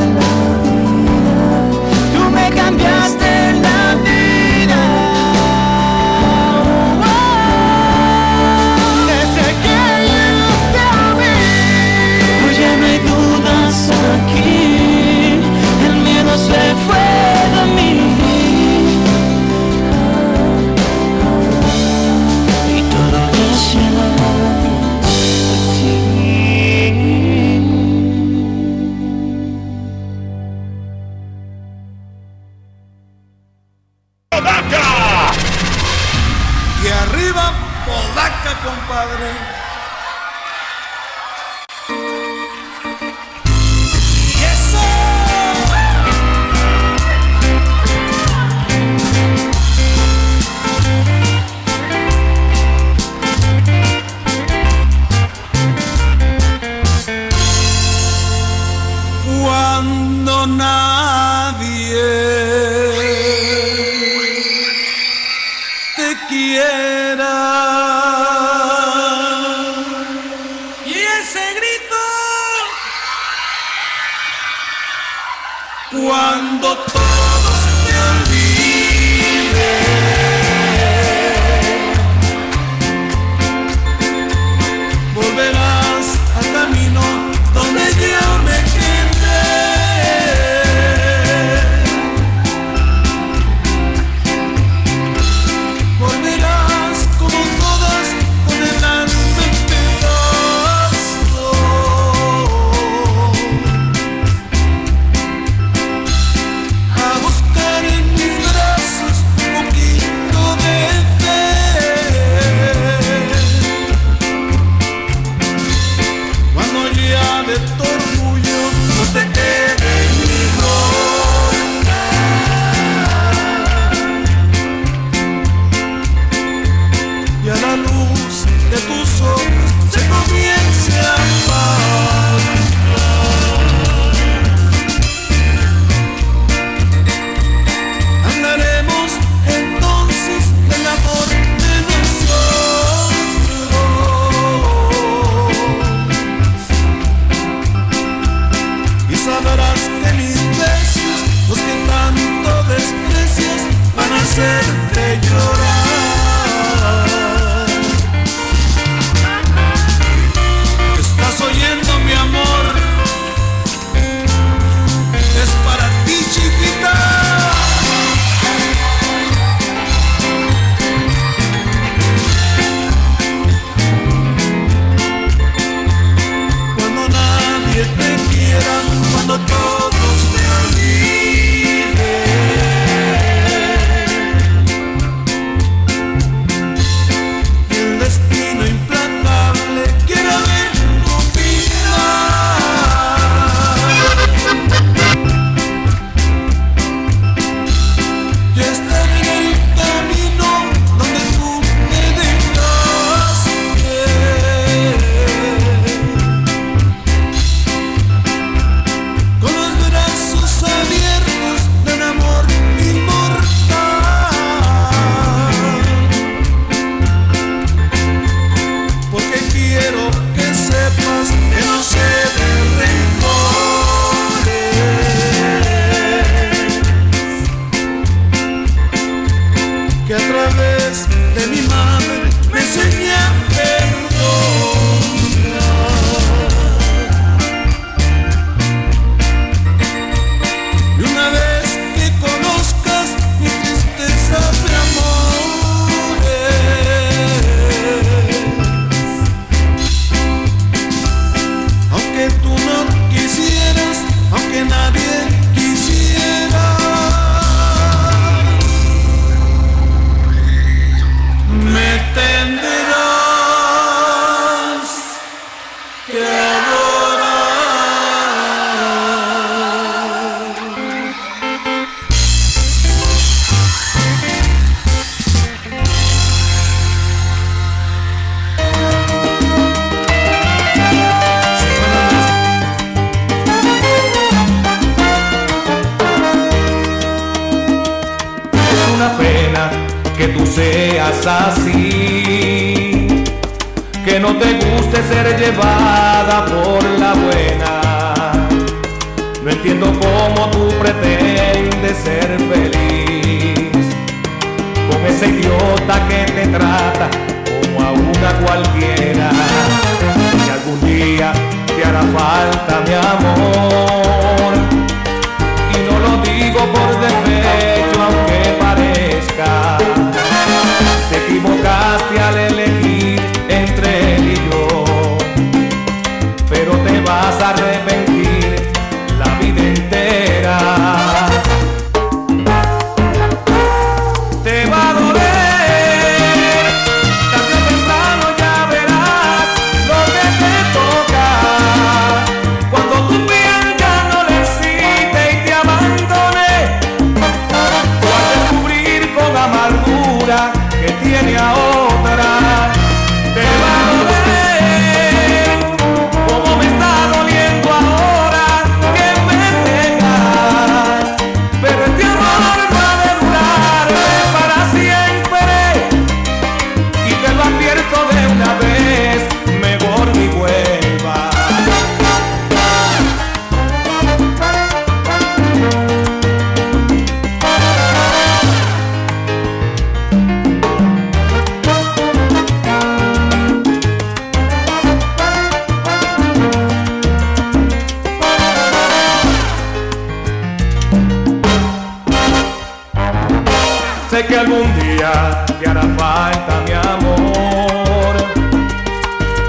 [394.28, 398.16] que algún día te hará falta mi amor.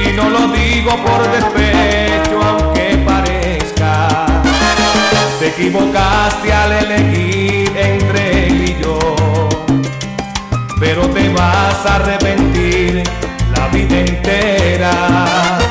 [0.00, 4.26] Y no lo digo por despecho, aunque parezca.
[5.38, 8.98] Te equivocaste al elegir entre él y yo.
[10.78, 13.02] Pero te vas a arrepentir
[13.54, 15.61] la vida entera.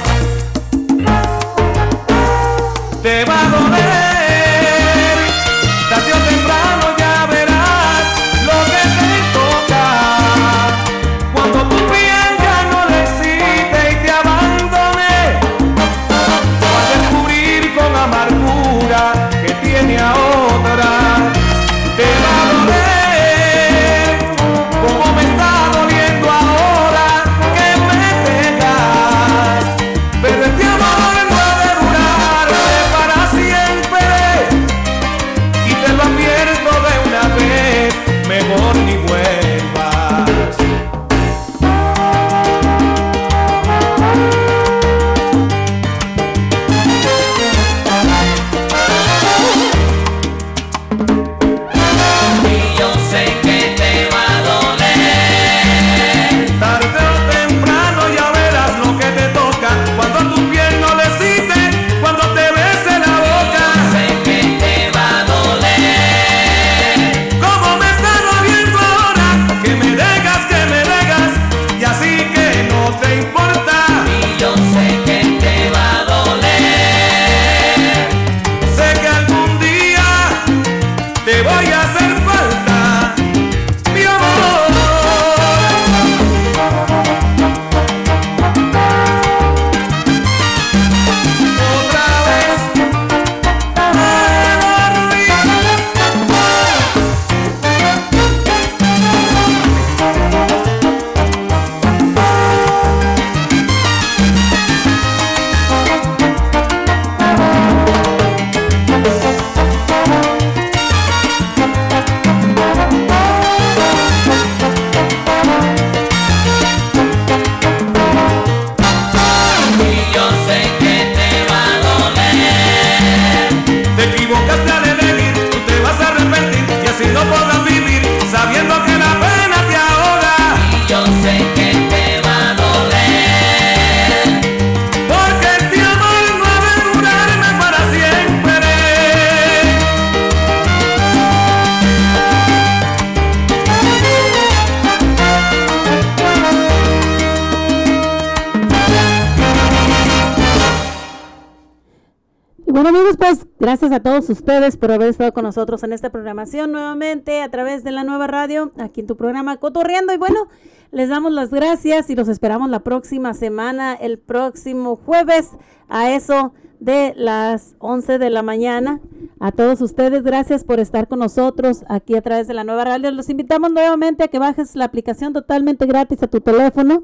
[154.42, 158.26] Ustedes por haber estado con nosotros en esta programación nuevamente a través de la nueva
[158.26, 160.14] radio, aquí en tu programa Cotorreando.
[160.14, 160.48] Y bueno,
[160.92, 165.52] les damos las gracias y los esperamos la próxima semana, el próximo jueves,
[165.90, 169.00] a eso de las 11 de la mañana.
[169.40, 173.12] A todos ustedes, gracias por estar con nosotros aquí a través de la nueva radio.
[173.12, 177.04] Los invitamos nuevamente a que bajes la aplicación totalmente gratis a tu teléfono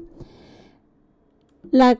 [1.72, 1.96] la,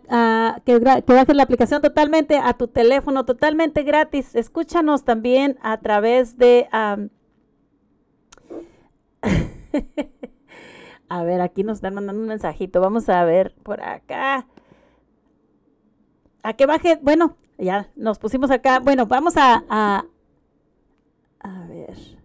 [0.64, 4.34] que, que bajes la aplicación totalmente a tu teléfono, totalmente gratis.
[4.34, 6.68] Escúchanos también a través de...
[11.08, 12.80] a ver, aquí nos están mandando un mensajito.
[12.80, 14.46] Vamos a ver por acá.
[16.42, 18.78] A que baje, bueno, ya nos pusimos acá.
[18.80, 20.04] Bueno, vamos a
[21.68, 22.18] ver.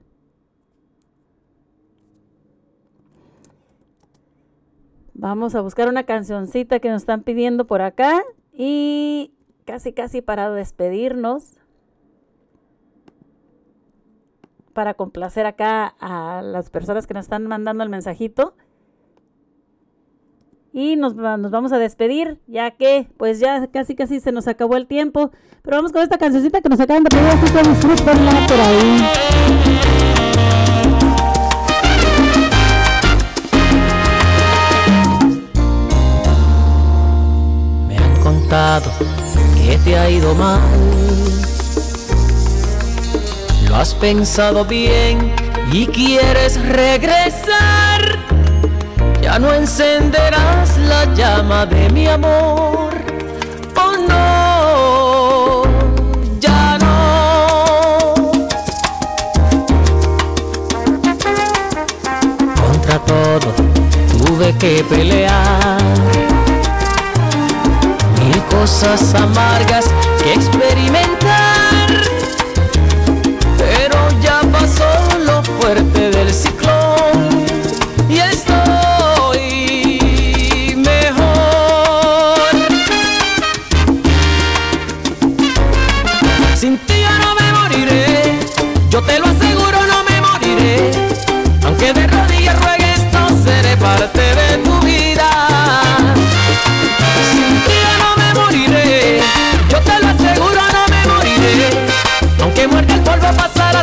[5.16, 9.32] Vamos a buscar una cancioncita que nos están pidiendo por acá y
[9.66, 11.58] casi casi para despedirnos.
[14.74, 18.56] Para complacer acá a las personas que nos están mandando el mensajito.
[20.76, 24.48] Y nos, va- nos vamos a despedir, ya que pues ya casi casi se nos
[24.48, 25.30] acabó el tiempo.
[25.62, 27.30] Pero vamos con esta cancioncita que nos acaban de pedir.
[38.82, 40.60] Que te ha ido mal.
[43.68, 45.32] Lo has pensado bien
[45.72, 48.02] y quieres regresar.
[49.22, 52.94] Ya no encenderás la llama de mi amor.
[53.76, 55.64] Oh no,
[56.40, 58.14] ya no.
[62.56, 63.54] Contra todo
[64.18, 66.13] tuve que pelear
[68.54, 69.86] cosas amargas
[70.22, 71.13] que experimentar.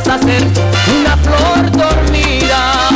[0.02, 0.40] Pasarás a
[0.92, 2.88] una flor dormida.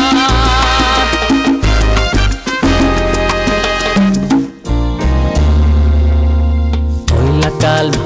[7.13, 7.97] Hoy la calma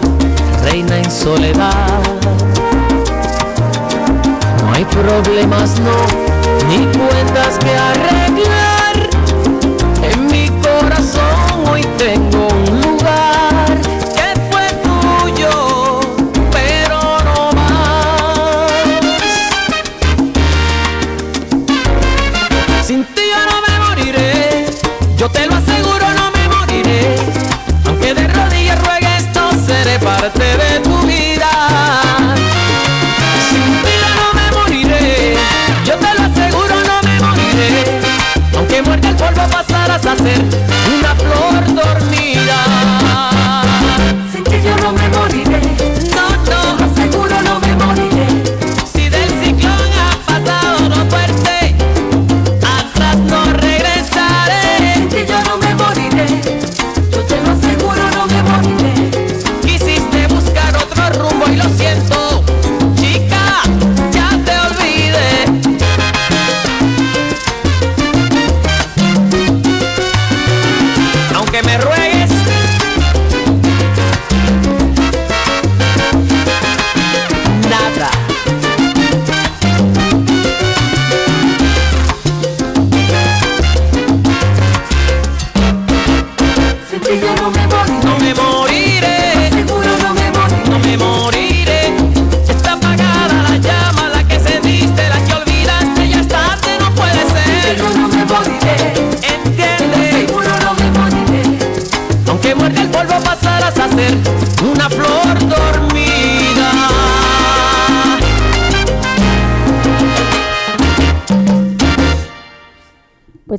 [0.65, 2.03] reina en soledad.
[4.63, 8.68] No hay problemas, no, ni cuentas que arreglar.
[40.09, 40.68] Pasarás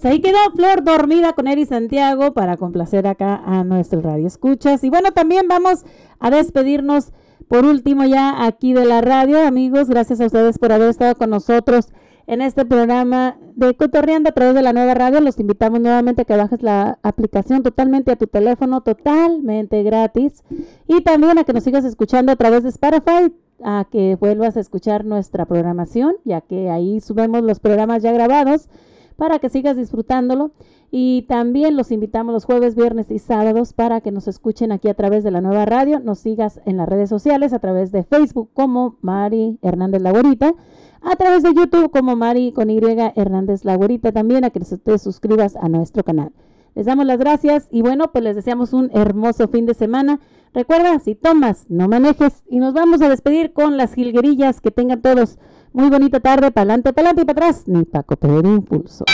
[0.09, 4.83] ahí quedó Flor dormida con Eri Santiago para complacer acá a nuestro radio escuchas.
[4.83, 5.85] Y bueno, también vamos
[6.19, 7.13] a despedirnos
[7.47, 9.45] por último ya aquí de la radio.
[9.45, 11.89] Amigos, gracias a ustedes por haber estado con nosotros
[12.25, 15.21] en este programa de Cotorreando a través de la nueva radio.
[15.21, 20.43] Los invitamos nuevamente a que bajes la aplicación totalmente a tu teléfono, totalmente gratis.
[20.87, 23.31] Y también a que nos sigas escuchando a través de Spotify
[23.63, 28.69] a que vuelvas a escuchar nuestra programación, ya que ahí subimos los programas ya grabados
[29.19, 30.51] para que sigas disfrutándolo.
[30.89, 34.95] Y también los invitamos los jueves, viernes y sábados para que nos escuchen aquí a
[34.95, 38.49] través de la nueva radio, nos sigas en las redes sociales, a través de Facebook
[38.55, 40.55] como Mari Hernández La Güerita,
[41.01, 42.79] a través de YouTube como Mari con Y
[43.15, 46.31] Hernández La Güerita también, a que te suscribas a nuestro canal.
[46.75, 50.19] Les damos las gracias y bueno, pues les deseamos un hermoso fin de semana.
[50.53, 54.61] Recuerda, si tomas, no manejes y nos vamos a despedir con las jilguerillas.
[54.61, 55.37] Que tengan todos
[55.73, 59.05] muy bonita tarde, para adelante, para adelante y para atrás, ni para copiar impulso.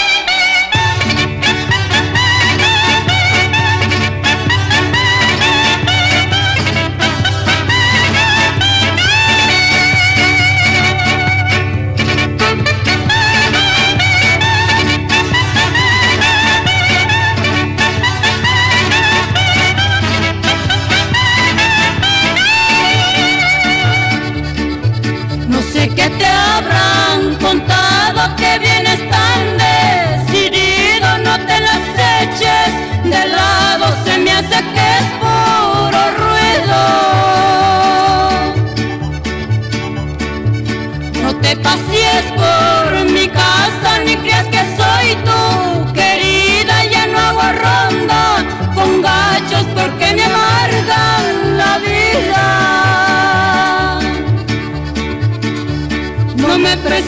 [25.90, 28.75] Qué te habrán contado que vienes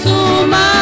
[0.08, 0.77] No